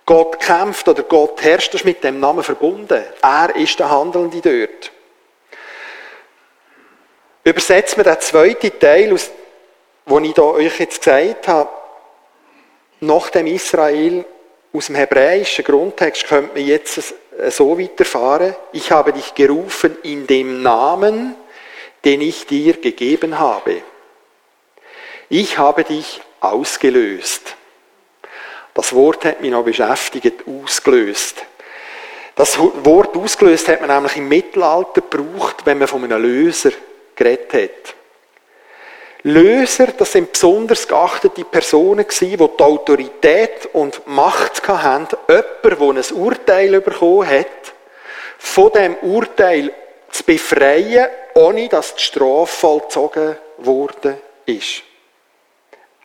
Gott 0.04 0.40
kämpft 0.40 0.88
oder 0.88 1.04
Gott 1.04 1.40
herrscht, 1.42 1.72
das 1.72 1.82
ist 1.82 1.84
mit 1.84 2.02
dem 2.02 2.18
Namen 2.18 2.42
verbunden. 2.42 3.04
Er 3.22 3.54
ist 3.54 3.78
der 3.78 3.90
Handelnde 3.90 4.40
dort. 4.40 4.90
Übersetzt 7.44 7.96
mir 7.96 8.02
den 8.02 8.20
zweiten 8.20 8.78
Teil, 8.78 9.16
den 10.06 10.24
ich 10.24 10.38
euch 10.38 10.80
jetzt 10.80 11.04
gesagt 11.04 11.46
habe, 11.46 11.70
nach 13.00 13.30
dem 13.30 13.46
Israel 13.46 14.24
aus 14.72 14.86
dem 14.86 14.96
hebräischen 14.96 15.64
Grundtext 15.64 16.26
könnte 16.26 16.58
man 16.58 16.66
jetzt 16.66 17.14
so 17.48 17.78
weiterfahren. 17.78 18.54
Ich 18.72 18.90
habe 18.90 19.12
dich 19.12 19.34
gerufen 19.34 19.96
in 20.02 20.26
dem 20.26 20.62
Namen, 20.62 21.34
den 22.04 22.20
ich 22.20 22.46
dir 22.46 22.80
gegeben 22.80 23.38
habe. 23.38 23.82
Ich 25.32 25.58
habe 25.58 25.84
dich 25.84 26.20
ausgelöst. 26.40 27.54
Das 28.74 28.92
Wort 28.92 29.24
hat 29.24 29.40
mich 29.40 29.52
noch 29.52 29.64
beschäftigt, 29.64 30.42
ausgelöst. 30.44 31.44
Das 32.34 32.58
Wort 32.58 33.16
ausgelöst 33.16 33.68
hat 33.68 33.80
man 33.80 33.90
nämlich 33.90 34.16
im 34.16 34.26
Mittelalter 34.26 35.02
gebraucht, 35.02 35.64
wenn 35.66 35.78
man 35.78 35.86
von 35.86 36.02
einem 36.02 36.20
Löser 36.20 36.72
geredet 37.14 37.52
hat. 37.52 37.94
Löser, 39.22 39.88
das 39.96 40.10
sind 40.10 40.32
besonders 40.32 40.88
geachtete 40.88 41.44
Personen 41.44 42.08
gewesen, 42.08 42.30
die 42.30 42.36
die 42.36 42.62
Autorität 42.64 43.68
und 43.72 44.04
Macht 44.08 44.66
hatten, 44.66 45.16
jemand, 45.28 45.62
der 45.62 46.12
ein 46.12 46.18
Urteil 46.18 46.80
bekommen 46.80 47.28
hat, 47.28 47.46
von 48.36 48.72
dem 48.72 48.96
Urteil 48.96 49.72
zu 50.10 50.24
befreien, 50.24 51.06
ohne 51.34 51.68
dass 51.68 51.94
die 51.94 52.02
Strafe 52.02 52.56
vollzogen 52.56 53.36
worden 53.58 54.16
ist. 54.46 54.89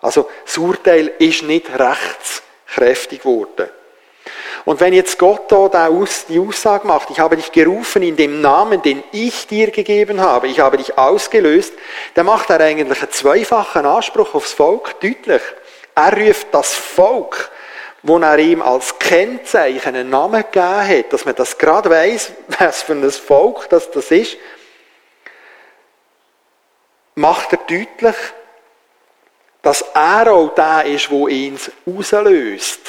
Also 0.05 0.29
das 0.45 0.55
Urteil 0.59 1.13
ist 1.17 1.41
nicht 1.41 1.67
rechtskräftig 1.67 3.21
geworden. 3.21 3.67
Und 4.63 4.79
wenn 4.79 4.93
jetzt 4.93 5.17
Gott 5.17 5.51
da 5.51 5.89
die 6.29 6.39
Aussage 6.39 6.85
macht, 6.85 7.09
ich 7.09 7.19
habe 7.19 7.35
dich 7.35 7.51
gerufen 7.51 8.03
in 8.03 8.15
dem 8.15 8.39
Namen, 8.39 8.83
den 8.83 9.03
ich 9.11 9.47
dir 9.47 9.71
gegeben 9.71 10.21
habe, 10.21 10.47
ich 10.47 10.59
habe 10.59 10.77
dich 10.77 10.95
ausgelöst, 10.95 11.73
dann 12.13 12.27
macht 12.27 12.51
er 12.51 12.59
eigentlich 12.59 13.01
einen 13.01 13.11
zweifachen 13.11 13.85
Anspruch 13.85 14.35
aufs 14.35 14.53
Volk 14.53 14.99
deutlich. 14.99 15.41
Er 15.95 16.15
ruft 16.15 16.47
das 16.51 16.75
Volk, 16.75 17.49
wo 18.03 18.19
er 18.19 18.37
ihm 18.37 18.61
als 18.61 18.99
Kennzeichen 18.99 19.95
einen 19.95 20.11
Namen 20.11 20.43
gegeben 20.43 20.87
hat, 20.87 21.13
dass 21.13 21.25
man 21.25 21.33
das 21.33 21.57
gerade 21.57 21.89
weiß, 21.89 22.31
was 22.59 22.83
für 22.83 22.93
ein 22.93 23.09
Volk 23.09 23.69
das, 23.69 23.89
das 23.89 24.11
ist, 24.11 24.37
macht 27.15 27.53
er 27.53 27.59
deutlich, 27.59 28.15
dass 29.65 29.81
er 29.93 30.31
auch 30.31 30.53
der 30.55 30.85
ist, 30.85 31.09
wo 31.09 31.27
ihn 31.27 31.57
auslöst 31.85 32.79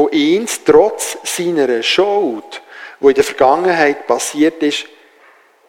wo 0.00 0.08
ihn 0.08 0.46
trotz 0.64 1.18
seiner 1.24 1.82
Schuld, 1.82 2.62
wo 3.00 3.10
in 3.10 3.14
der 3.14 3.24
Vergangenheit 3.24 4.06
passiert 4.06 4.62
ist, 4.62 4.86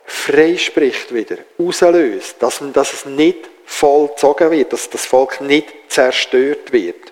freispricht 0.05 1.13
wieder, 1.13 1.37
auslöst, 1.57 2.35
dass, 2.39 2.61
dass 2.71 2.93
es 2.93 3.05
nicht 3.05 3.49
vollzogen 3.65 4.51
wird, 4.51 4.71
dass 4.73 4.89
das 4.89 5.05
Volk 5.05 5.41
nicht 5.41 5.67
zerstört 5.89 6.71
wird. 6.71 7.11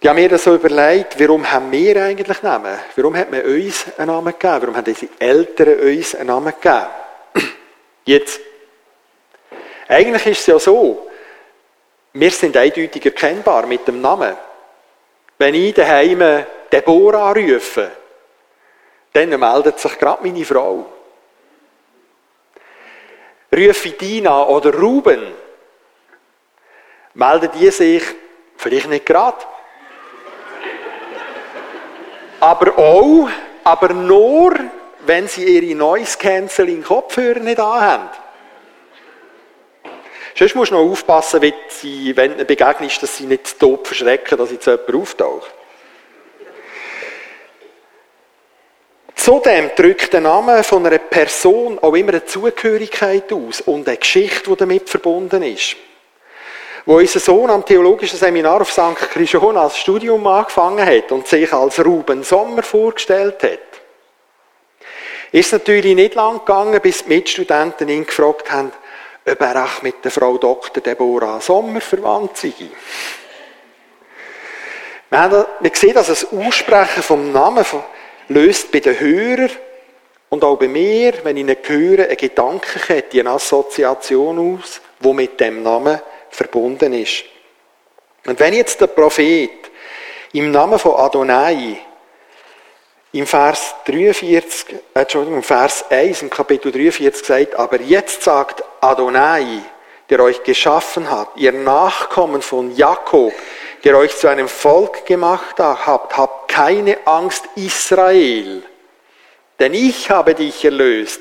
Ich 0.00 0.08
habe 0.08 0.20
mir 0.20 0.28
das 0.28 0.44
so 0.44 0.54
überlegt, 0.54 1.18
warum 1.18 1.50
haben 1.50 1.72
wir 1.72 2.04
eigentlich 2.04 2.42
Namen? 2.42 2.78
Warum 2.94 3.16
hat 3.16 3.30
man 3.30 3.42
uns 3.42 3.86
einen 3.96 4.08
Namen 4.08 4.32
gegeben? 4.32 4.60
Warum 4.60 4.76
haben 4.76 4.86
unsere 4.86 5.10
Eltern 5.18 5.80
uns 5.80 6.14
einen 6.14 6.26
Namen 6.26 6.52
gegeben? 6.60 6.86
Jetzt, 8.04 8.40
eigentlich 9.88 10.26
ist 10.26 10.40
es 10.40 10.46
ja 10.46 10.58
so, 10.58 11.07
wir 12.12 12.30
sind 12.30 12.56
eindeutig 12.56 13.04
erkennbar 13.04 13.66
mit 13.66 13.86
dem 13.86 14.00
Namen. 14.00 14.36
Wenn 15.36 15.54
ich 15.54 15.74
daheim 15.74 16.44
Deborah 16.72 17.32
rufe, 17.32 17.90
dann 19.12 19.28
meldet 19.38 19.78
sich 19.78 19.98
gerade 19.98 20.22
meine 20.22 20.44
Frau. 20.44 20.86
Rufe 23.54 23.90
Dina 23.90 24.46
oder 24.46 24.74
Ruben, 24.74 25.22
melden 27.14 27.50
die 27.58 27.70
sich 27.70 28.02
vielleicht 28.56 28.88
nicht 28.88 29.06
gerade. 29.06 29.38
Aber 32.40 32.78
auch, 32.78 33.28
aber 33.64 33.92
nur, 33.94 34.54
wenn 35.06 35.26
sie 35.26 35.44
ihre 35.44 35.74
Noise 35.74 36.18
Cancelling 36.18 36.84
Kopfhörer 36.84 37.40
nicht 37.40 37.58
anhaben. 37.58 38.10
Sonst 40.38 40.54
musst 40.54 40.70
du 40.70 40.76
noch 40.76 40.88
aufpassen, 40.88 41.42
wenn, 41.42 41.54
sie, 41.68 42.16
wenn 42.16 42.38
du 42.38 42.44
begegnest, 42.44 43.02
dass 43.02 43.16
sie 43.16 43.26
nicht 43.26 43.58
tot 43.58 43.88
verschrecken, 43.88 44.38
dass 44.38 44.52
jetzt 44.52 44.66
jemand 44.66 44.94
auftaucht. 44.94 45.50
Zudem 49.16 49.72
drückt 49.74 50.12
der 50.12 50.20
Name 50.20 50.62
von 50.62 50.86
einer 50.86 50.98
Person 50.98 51.80
auch 51.80 51.92
immer 51.94 52.10
eine 52.10 52.24
Zugehörigkeit 52.24 53.32
aus 53.32 53.62
und 53.62 53.88
eine 53.88 53.96
Geschichte, 53.96 54.48
die 54.48 54.56
damit 54.56 54.88
verbunden 54.88 55.42
ist. 55.42 55.74
Wo 56.86 56.98
unser 56.98 57.18
Sohn 57.18 57.50
am 57.50 57.64
theologischen 57.64 58.18
Seminar 58.18 58.60
auf 58.60 58.70
St. 58.70 58.94
Christian 58.94 59.56
als 59.56 59.76
Studium 59.76 60.24
angefangen 60.24 60.86
hat 60.86 61.10
und 61.10 61.26
sich 61.26 61.52
als 61.52 61.84
Ruben 61.84 62.22
Sommer 62.22 62.62
vorgestellt 62.62 63.42
hat, 63.42 63.58
ist 65.32 65.46
es 65.46 65.52
natürlich 65.52 65.96
nicht 65.96 66.14
lang 66.14 66.38
gegangen, 66.38 66.80
bis 66.80 67.02
die 67.02 67.08
Mitstudenten 67.08 67.88
ihn 67.88 68.06
gefragt 68.06 68.52
haben, 68.52 68.72
ob 69.28 69.40
er 69.40 69.64
auch 69.64 69.82
mit 69.82 70.04
der 70.04 70.10
Frau 70.10 70.38
Dr. 70.38 70.82
Deborah 70.82 71.40
Sommer 71.40 71.80
verwandt 71.80 72.36
sei. 72.36 72.52
Wir, 75.10 75.46
sehen, 75.72 75.94
dass 75.94 76.08
das 76.08 76.32
Aussprechen 76.32 77.02
vom 77.02 77.32
Namen 77.32 77.64
löst 78.28 78.70
bei 78.70 78.80
den 78.80 78.98
Hörern 78.98 79.50
und 80.28 80.44
auch 80.44 80.58
bei 80.58 80.68
mir, 80.68 81.14
wenn 81.24 81.36
ich 81.36 81.46
ihn 81.46 81.56
höre, 81.62 82.04
eine 82.04 82.16
Gedankenkette, 82.16 83.20
eine 83.20 83.30
Assoziation 83.30 84.60
aus, 84.60 84.80
die 85.00 85.12
mit 85.12 85.40
dem 85.40 85.62
Namen 85.62 86.00
verbunden 86.30 86.92
ist. 86.92 87.24
Und 88.26 88.38
wenn 88.38 88.52
jetzt 88.52 88.80
der 88.80 88.88
Prophet 88.88 89.70
im 90.32 90.50
Namen 90.50 90.78
von 90.78 90.96
Adonai 90.96 91.78
im 93.12 93.26
Vers 93.26 93.74
43, 93.86 94.72
äh, 94.94 95.00
Entschuldigung, 95.00 95.38
im 95.38 95.42
Vers 95.42 95.84
1 95.90 96.22
im 96.22 96.30
Kapitel 96.30 96.70
43 96.70 97.26
sagt, 97.26 97.54
aber 97.54 97.80
jetzt 97.80 98.22
sagt 98.22 98.62
Adonai, 98.80 99.62
der 100.10 100.20
euch 100.20 100.42
geschaffen 100.42 101.10
hat, 101.10 101.28
ihr 101.36 101.52
Nachkommen 101.52 102.42
von 102.42 102.74
Jakob, 102.74 103.32
der 103.84 103.96
euch 103.96 104.16
zu 104.16 104.28
einem 104.28 104.48
Volk 104.48 105.06
gemacht 105.06 105.58
habt, 105.58 106.16
habt 106.16 106.48
keine 106.50 106.98
Angst, 107.06 107.44
Israel. 107.56 108.62
Denn 109.58 109.74
ich 109.74 110.10
habe 110.10 110.34
dich 110.34 110.64
erlöst. 110.64 111.20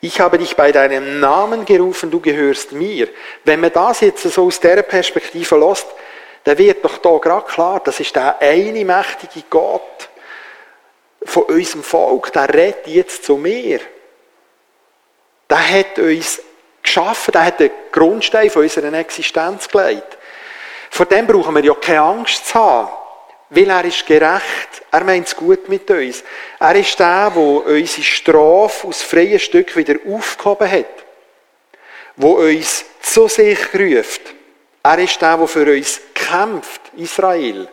Ich 0.00 0.20
habe 0.20 0.38
dich 0.38 0.54
bei 0.54 0.70
deinem 0.70 1.18
Namen 1.18 1.64
gerufen, 1.64 2.10
du 2.10 2.20
gehörst 2.20 2.72
mir. 2.72 3.08
Wenn 3.44 3.60
man 3.60 3.72
das 3.72 4.00
jetzt 4.00 4.22
so 4.22 4.46
aus 4.46 4.60
dieser 4.60 4.82
Perspektive 4.82 5.56
lässt, 5.56 5.86
dann 6.44 6.56
wird 6.56 6.84
doch 6.84 6.98
da 6.98 7.18
gerade 7.18 7.46
klar, 7.46 7.80
das 7.84 7.98
ist 7.98 8.14
der 8.14 8.40
eine 8.40 8.84
mächtige 8.84 9.44
Gott 9.50 10.07
von 11.24 11.44
unserem 11.44 11.82
Volk, 11.82 12.32
der 12.32 12.52
redet 12.52 12.86
jetzt 12.86 13.24
zu 13.24 13.36
mir. 13.36 13.80
Der 15.50 15.70
hat 15.70 15.98
uns 15.98 16.40
geschaffen, 16.82 17.32
der 17.32 17.44
hat 17.44 17.60
den 17.60 17.70
Grundstein 17.90 18.50
von 18.50 18.62
unserer 18.62 18.92
Existenz 18.92 19.68
gelegt. 19.68 20.18
Vor 20.90 21.06
dem 21.06 21.26
brauchen 21.26 21.54
wir 21.54 21.64
ja 21.64 21.74
keine 21.74 22.00
Angst 22.00 22.46
zu 22.46 22.54
haben, 22.54 22.88
weil 23.50 23.68
er 23.68 23.84
ist 23.84 24.06
gerecht, 24.06 24.82
er 24.90 25.04
meint 25.04 25.26
es 25.26 25.36
gut 25.36 25.68
mit 25.68 25.90
uns. 25.90 26.22
Er 26.58 26.74
ist 26.74 26.98
der, 26.98 27.30
der 27.30 27.42
unsere 27.42 28.02
Strafe 28.02 28.88
aus 28.88 29.02
freien 29.02 29.38
Stück 29.38 29.76
wieder 29.76 29.96
aufgehoben 30.08 30.70
hat, 30.70 31.04
wo 32.16 32.32
uns 32.32 32.84
zu 33.00 33.28
sich 33.28 33.58
ruft. 33.74 34.22
Er 34.82 34.98
ist 34.98 35.20
der, 35.20 35.36
der 35.36 35.48
für 35.48 35.70
uns 35.70 36.00
kämpft, 36.14 36.80
Israel. 36.96 37.68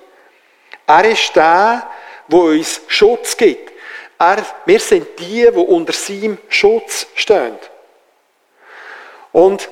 Er 0.87 1.05
ist 1.05 1.35
der, 1.35 1.87
der 2.27 2.39
uns 2.39 2.81
Schutz 2.87 3.35
gibt. 3.37 3.71
Er, 4.17 4.45
wir 4.65 4.79
sind 4.79 5.19
die, 5.19 5.41
die 5.41 5.49
unter 5.49 5.93
seinem 5.93 6.37
Schutz 6.49 7.07
stehen. 7.15 7.57
Und 9.31 9.69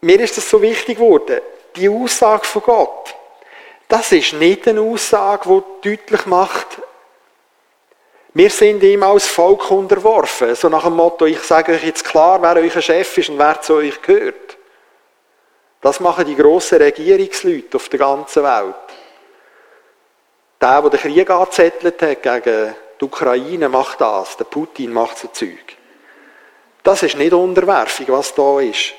mir 0.00 0.20
ist 0.20 0.36
das 0.36 0.48
so 0.48 0.62
wichtig 0.62 0.96
geworden, 0.96 1.40
die 1.76 1.88
Aussage 1.88 2.44
von 2.44 2.62
Gott. 2.62 3.14
Das 3.88 4.12
ist 4.12 4.32
nicht 4.32 4.66
eine 4.66 4.80
Aussage, 4.80 5.62
die 5.82 5.96
deutlich 5.96 6.26
macht, 6.26 6.78
wir 8.32 8.50
sind 8.50 8.82
ihm 8.84 9.02
als 9.02 9.26
Volk 9.26 9.70
unterworfen. 9.70 10.54
So 10.54 10.68
nach 10.68 10.84
dem 10.84 10.94
Motto, 10.94 11.26
ich 11.26 11.40
sage 11.40 11.72
euch 11.72 11.84
jetzt 11.84 12.04
klar, 12.04 12.40
wer 12.40 12.62
euer 12.62 12.80
Chef 12.80 13.18
ist 13.18 13.28
und 13.28 13.38
wer 13.38 13.60
zu 13.60 13.74
euch 13.74 14.00
gehört. 14.00 14.56
Das 15.80 15.98
machen 15.98 16.26
die 16.26 16.36
grossen 16.36 16.78
Regierungsleute 16.78 17.76
auf 17.76 17.88
der 17.88 17.98
ganzen 17.98 18.44
Welt. 18.44 18.74
Der, 20.60 20.82
der 20.82 20.90
den 20.90 21.00
Krieg 21.00 21.30
angezettelt 21.30 22.02
hat 22.02 22.22
gegen 22.22 22.74
die 23.00 23.04
Ukraine, 23.04 23.68
macht 23.68 24.00
das. 24.00 24.36
Der 24.36 24.44
Putin 24.44 24.92
macht 24.92 25.18
so 25.18 25.28
Zeug. 25.28 25.76
Das 26.82 27.02
ist 27.02 27.16
nicht 27.16 27.32
Unterwerfung, 27.32 28.06
was 28.08 28.34
da 28.34 28.60
ist. 28.60 28.92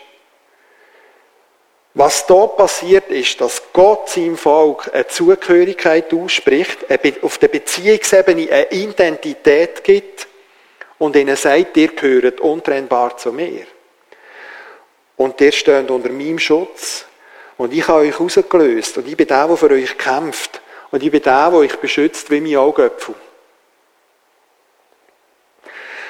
Was 1.93 2.25
da 2.25 2.47
passiert 2.47 3.09
ist, 3.09 3.41
dass 3.41 3.61
Gott 3.73 4.09
seinem 4.09 4.37
Volk 4.37 4.89
eine 4.93 5.07
Zugehörigkeit 5.07 6.13
ausspricht, 6.13 6.79
auf 7.21 7.37
der 7.37 7.49
Beziehungsebene 7.49 8.49
eine 8.49 8.71
Identität 8.71 9.83
gibt 9.83 10.27
und 10.99 11.15
ihnen 11.15 11.35
sagt, 11.35 11.75
ihr 11.75 11.89
gehört 11.89 12.39
untrennbar 12.39 13.17
zu 13.17 13.33
mir. 13.33 13.65
Und 15.17 15.41
ihr 15.41 15.51
steht 15.51 15.91
unter 15.91 16.09
meinem 16.09 16.39
Schutz 16.39 17.05
und 17.57 17.73
ich 17.73 17.87
habe 17.87 18.07
euch 18.07 18.19
rausgelöst 18.19 18.97
und 18.97 19.07
ich 19.07 19.17
bin 19.17 19.27
der, 19.27 19.47
der 19.47 19.57
für 19.57 19.69
euch 19.69 19.97
kämpft 19.97 20.61
und 20.91 21.01
ich 21.03 21.11
bin 21.11 21.21
der, 21.21 21.49
der 21.49 21.59
euch 21.59 21.75
beschützt 21.77 22.29
wie 22.29 22.41
mein 22.41 22.57
Augapfel. 22.57 23.15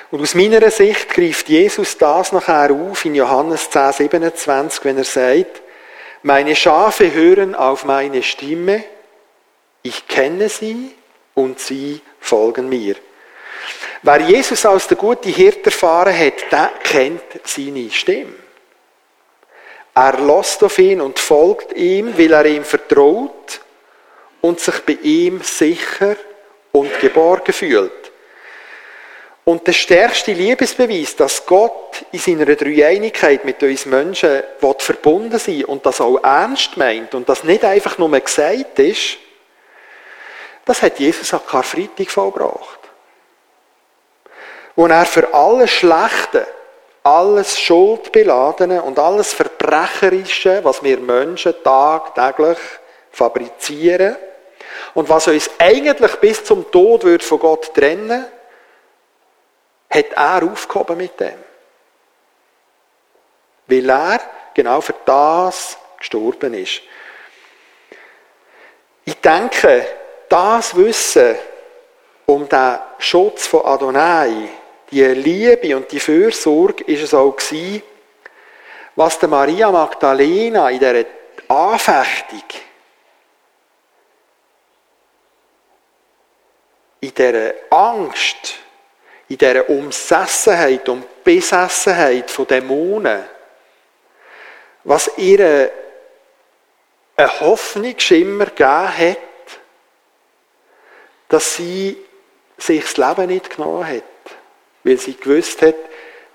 Und 0.10 0.22
aus 0.22 0.36
meiner 0.36 0.70
Sicht 0.72 1.10
greift 1.10 1.48
Jesus 1.48 1.98
das 1.98 2.34
nachher 2.34 2.72
auf 2.72 3.06
in 3.06 3.16
Johannes 3.16 3.70
10, 3.70 3.94
27, 3.94 4.84
wenn 4.84 4.98
er 4.98 5.04
sagt, 5.06 5.62
meine 6.24 6.56
Schafe 6.56 7.14
hören 7.14 7.56
auf 7.56 7.86
meine 7.86 8.22
Stimme, 8.22 8.84
ich 9.84 10.08
kenne 10.08 10.50
sie 10.50 10.94
und 11.34 11.60
sie 11.60 12.02
folgen 12.20 12.68
mir. 12.68 12.96
Wer 14.04 14.20
Jesus 14.22 14.66
als 14.66 14.88
der 14.88 14.98
gute 14.98 15.30
Hirte 15.30 15.66
erfahren 15.66 16.18
hat, 16.18 16.52
der 16.52 16.72
kennt 16.84 17.22
seine 17.46 17.90
Stimme. 17.90 18.34
Er 19.94 20.20
lässt 20.20 20.64
auf 20.64 20.78
ihn 20.78 21.02
und 21.02 21.20
folgt 21.20 21.74
ihm, 21.74 22.18
weil 22.18 22.34
er 22.34 22.46
ihm 22.46 22.64
vertraut 22.64 23.62
und 24.42 24.60
sich 24.60 24.80
bei 24.82 24.98
ihm 25.02 25.42
sicher 25.42 26.16
und 26.72 27.00
geborgen 27.00 27.54
fühlt. 27.54 28.12
Und 29.44 29.66
der 29.66 29.74
stärkste 29.74 30.34
Liebesbeweis, 30.34 31.16
dass 31.16 31.46
Gott 31.46 32.06
in 32.12 32.20
seiner 32.20 32.46
Dreieinigkeit 32.56 33.44
mit 33.44 33.62
uns 33.64 33.86
Menschen 33.86 34.44
verbunden 34.78 35.40
sein 35.40 35.66
und 35.66 35.86
das 35.86 36.00
auch 36.00 36.24
ernst 36.24 36.78
meint 36.78 37.16
und 37.16 37.28
das 37.28 37.44
nicht 37.44 37.64
einfach 37.66 37.98
nur 37.98 38.20
gesagt 38.20 38.80
ist, 38.80 39.18
das 40.66 40.82
hat 40.84 41.00
Jesus 41.00 41.34
an 41.34 41.42
Karfreitag 41.46 42.10
vollbracht. 42.12 42.80
Wo 44.76 44.86
er 44.86 45.06
für 45.06 45.34
alles 45.34 45.72
Schlechte, 45.72 46.46
alles 47.04 47.60
Schuldbeladene 47.60 48.82
und 48.84 49.00
alles 49.00 49.34
Verbrecherische, 49.34 50.64
was 50.64 50.84
wir 50.84 51.00
Menschen 51.00 51.56
tagtäglich 51.64 52.60
fabrizieren 53.12 54.16
und 54.94 55.10
was 55.10 55.28
uns 55.28 55.50
eigentlich 55.60 56.16
bis 56.18 56.44
zum 56.44 56.70
Tod 56.72 57.04
wird 57.04 57.24
von 57.24 57.40
Gott 57.40 57.74
trennen, 57.74 58.26
hat 59.90 60.14
er 60.14 60.44
aufgehoben 60.44 60.98
mit 60.98 61.20
dem. 61.20 61.38
Weil 63.68 63.90
er 63.90 64.20
genau 64.54 64.82
für 64.82 64.96
das 65.06 65.78
gestorben 65.98 66.54
ist. 66.54 66.82
Ich 69.06 69.16
denke, 69.16 69.86
das 70.30 70.76
Wissen 70.76 71.36
um 72.26 72.48
den 72.48 72.80
Schutz 73.00 73.48
von 73.48 73.66
Adonai, 73.66 74.50
die 74.90 75.04
Liebe 75.04 75.76
und 75.76 75.92
die 75.92 76.00
Fürsorge, 76.00 76.84
ist 76.86 77.04
es 77.04 77.14
auch 77.14 77.36
gewesen, 77.36 77.84
was 78.96 79.20
der 79.20 79.30
Maria 79.30 79.72
Magdalena 79.72 80.70
in 80.70 80.80
dieser 80.80 81.06
Anfechtung, 81.48 82.44
in 87.00 87.11
dieser 87.22 87.54
Angst, 87.70 88.56
in 89.28 89.38
dieser 89.38 89.70
Umsessenheit 89.70 90.88
und 90.90 91.24
Besessenheit 91.24 92.30
von 92.30 92.48
Dämonen, 92.48 93.24
was 94.84 95.12
ihr 95.18 95.72
einen 97.16 97.40
Hoffnungsschimmer 97.40 98.46
gegeben 98.48 98.98
hat, 98.98 99.18
dass 101.30 101.56
sie 101.56 101.98
sich 102.58 102.82
das 102.82 102.98
Leben 102.98 103.28
nicht 103.28 103.56
genommen 103.56 103.88
hat, 103.88 104.04
weil 104.84 104.98
sie 104.98 105.16
gewusst 105.16 105.62
hat, 105.62 105.76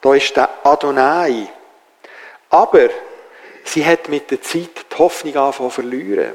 da 0.01 0.15
ist 0.15 0.37
der 0.37 0.49
Adonai. 0.65 1.49
Aber 2.51 2.89
sie 3.65 3.85
hat 3.85 4.09
mit 4.09 4.31
der 4.31 4.41
Zeit 4.41 4.87
die 4.91 4.97
Hoffnung 4.97 5.37
angefangen 5.37 5.71
zu 5.71 5.75
verlieren. 5.75 6.35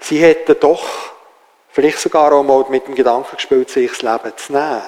Sie 0.00 0.18
hätte 0.18 0.54
doch 0.54 1.13
vielleicht 1.74 1.98
sogar 1.98 2.32
auch 2.32 2.44
mal 2.44 2.64
mit 2.70 2.86
dem 2.86 2.94
Gedanken 2.94 3.34
gespielt, 3.34 3.68
sich 3.68 3.90
das 3.90 4.02
Leben 4.02 4.36
zu 4.36 4.52
nehmen. 4.52 4.82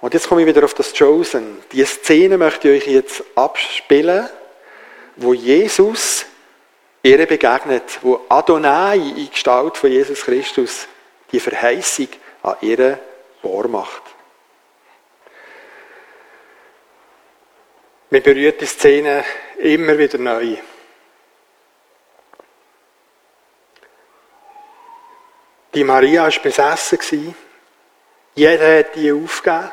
Und 0.00 0.14
jetzt 0.14 0.28
komme 0.28 0.40
ich 0.40 0.46
wieder 0.46 0.64
auf 0.64 0.72
das 0.72 0.94
Chosen. 0.96 1.62
Die 1.72 1.84
Szene 1.84 2.38
möchte 2.38 2.70
ich 2.70 2.82
euch 2.82 2.88
jetzt 2.88 3.22
abspielen, 3.34 4.28
wo 5.16 5.34
Jesus 5.34 6.24
ihr 7.02 7.26
begegnet, 7.26 7.98
wo 8.00 8.22
Adonai 8.30 8.96
in 8.96 9.30
Gestalt 9.30 9.76
von 9.76 9.90
Jesus 9.90 10.22
Christus 10.22 10.88
die 11.30 11.40
Verheißung 11.40 12.08
an 12.42 12.56
ihr 12.62 12.98
wahr 13.42 13.68
macht. 13.68 14.02
Mir 18.08 18.22
berührt 18.22 18.60
die 18.60 18.66
Szene 18.66 19.22
immer 19.58 19.98
wieder 19.98 20.18
neu. 20.18 20.56
Die 25.74 25.84
Maria 25.84 26.22
war 26.24 26.42
besessen. 26.42 27.34
Jeder 28.34 28.78
hat 28.78 28.94
die 28.94 29.12
aufgegeben. 29.12 29.72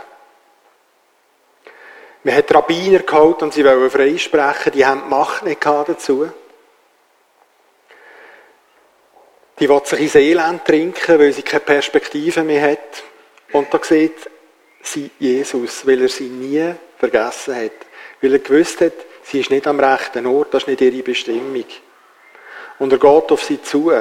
Man 2.24 2.36
hat 2.36 2.54
Rabbiner 2.54 2.99
geholt 2.99 3.41
und 3.41 3.54
sie 3.54 3.66
wollen 3.66 3.89
freisprechen, 3.89 4.72
die 4.74 4.86
haben 4.86 5.04
die 5.04 5.10
Macht 5.10 5.43
nicht 5.43 5.66
dazu. 5.66 6.30
Die 9.60 9.70
will 9.70 9.82
sich 9.86 9.99
ins 9.99 10.16
Elend 10.16 10.66
trinken, 10.66 11.20
weil 11.20 11.34
sie 11.34 11.41
keine 11.41 11.62
Perspektive 11.62 12.43
mehr 12.43 12.72
hat. 12.72 13.04
Und 13.52 13.74
da 13.74 13.80
sieht 13.84 14.30
sie 14.84 15.10
Jesus, 15.20 15.86
weil 15.86 16.02
er 16.02 16.10
sie 16.10 16.30
nie 16.30 16.74
vergessen 16.97 17.56
hat. 17.56 17.72
Weil 18.22 18.34
er 18.34 18.39
gewusst 18.39 18.82
hat, 18.82 18.93
sie 19.24 19.39
ist 19.39 19.49
nicht 19.49 19.68
am 19.68 19.80
rechten 19.80 20.26
Ort, 20.28 20.54
das 20.54 20.64
ist 20.64 20.68
nicht 20.68 20.82
ihre 20.82 21.04
Bestimmung. 21.04 21.66
Und 22.80 22.91
er 22.91 22.99
geht 22.99 23.32
auf 23.32 23.43
sie 23.43 23.62
zu 23.62 23.91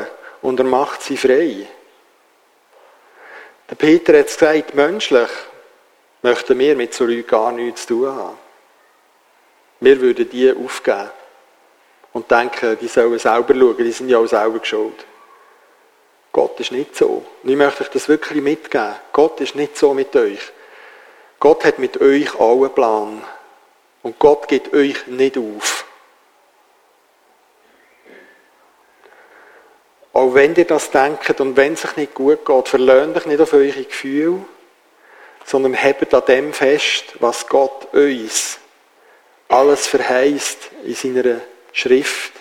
und 0.42 0.60
er 0.60 0.66
macht 0.66 1.02
sie 1.02 1.16
frei. 1.16 1.66
Der 3.70 3.76
Peter 3.76 4.18
hat 4.18 4.26
es 4.26 4.36
gesagt, 4.36 4.74
menschlich 4.74 5.30
möchten 6.22 6.58
wir 6.58 6.74
mit 6.74 6.92
so 6.92 7.04
Leuten 7.04 7.26
gar 7.26 7.52
nichts 7.52 7.86
zu 7.86 7.94
tun 7.94 8.08
haben. 8.12 8.38
Wir 9.78 10.00
würden 10.00 10.28
die 10.28 10.52
aufgeben 10.52 11.08
und 12.12 12.28
denken, 12.28 12.76
die 12.80 12.88
sollen 12.88 13.18
selber 13.18 13.54
schauen, 13.54 13.76
die 13.78 13.92
sind 13.92 14.08
ja 14.08 14.18
auch 14.18 14.26
selber 14.26 14.58
schuld. 14.64 15.06
Gott 16.32 16.58
ist 16.58 16.72
nicht 16.72 16.96
so. 16.96 17.24
Und 17.42 17.50
ich 17.50 17.56
möchte 17.56 17.84
euch 17.84 17.90
das 17.90 18.08
wirklich 18.08 18.42
mitgeben. 18.42 18.94
Gott 19.12 19.40
ist 19.40 19.54
nicht 19.54 19.76
so 19.76 19.94
mit 19.94 20.14
euch. 20.16 20.52
Gott 21.38 21.64
hat 21.64 21.78
mit 21.78 22.00
euch 22.00 22.38
einen 22.38 22.74
Plan. 22.74 23.22
Und 24.02 24.18
Gott 24.18 24.48
gibt 24.48 24.74
euch 24.74 25.06
nicht 25.06 25.38
auf. 25.38 25.86
Auch 30.12 30.34
wenn 30.34 30.54
ihr 30.56 30.64
das 30.64 30.90
denkt 30.90 31.40
und 31.40 31.56
wenn 31.56 31.74
es 31.74 31.84
euch 31.84 31.96
nicht 31.96 32.14
gut 32.14 32.44
geht, 32.44 32.68
verlöhnt 32.68 33.16
euch 33.16 33.26
nicht 33.26 33.40
auf 33.40 33.52
eure 33.52 33.84
Gefühle, 33.84 34.44
sondern 35.44 35.74
hebt 35.74 36.12
an 36.12 36.24
dem 36.26 36.52
fest, 36.52 37.14
was 37.20 37.46
Gott 37.46 37.92
uns 37.94 38.58
alles 39.48 39.86
verheißt 39.86 40.70
in 40.84 40.94
seiner 40.94 41.40
Schrift. 41.72 42.32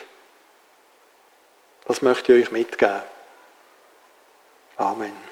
Das 1.86 2.02
möchte 2.02 2.34
ich 2.34 2.46
euch 2.46 2.52
mitgeben. 2.52 3.02
Amen. 4.78 5.29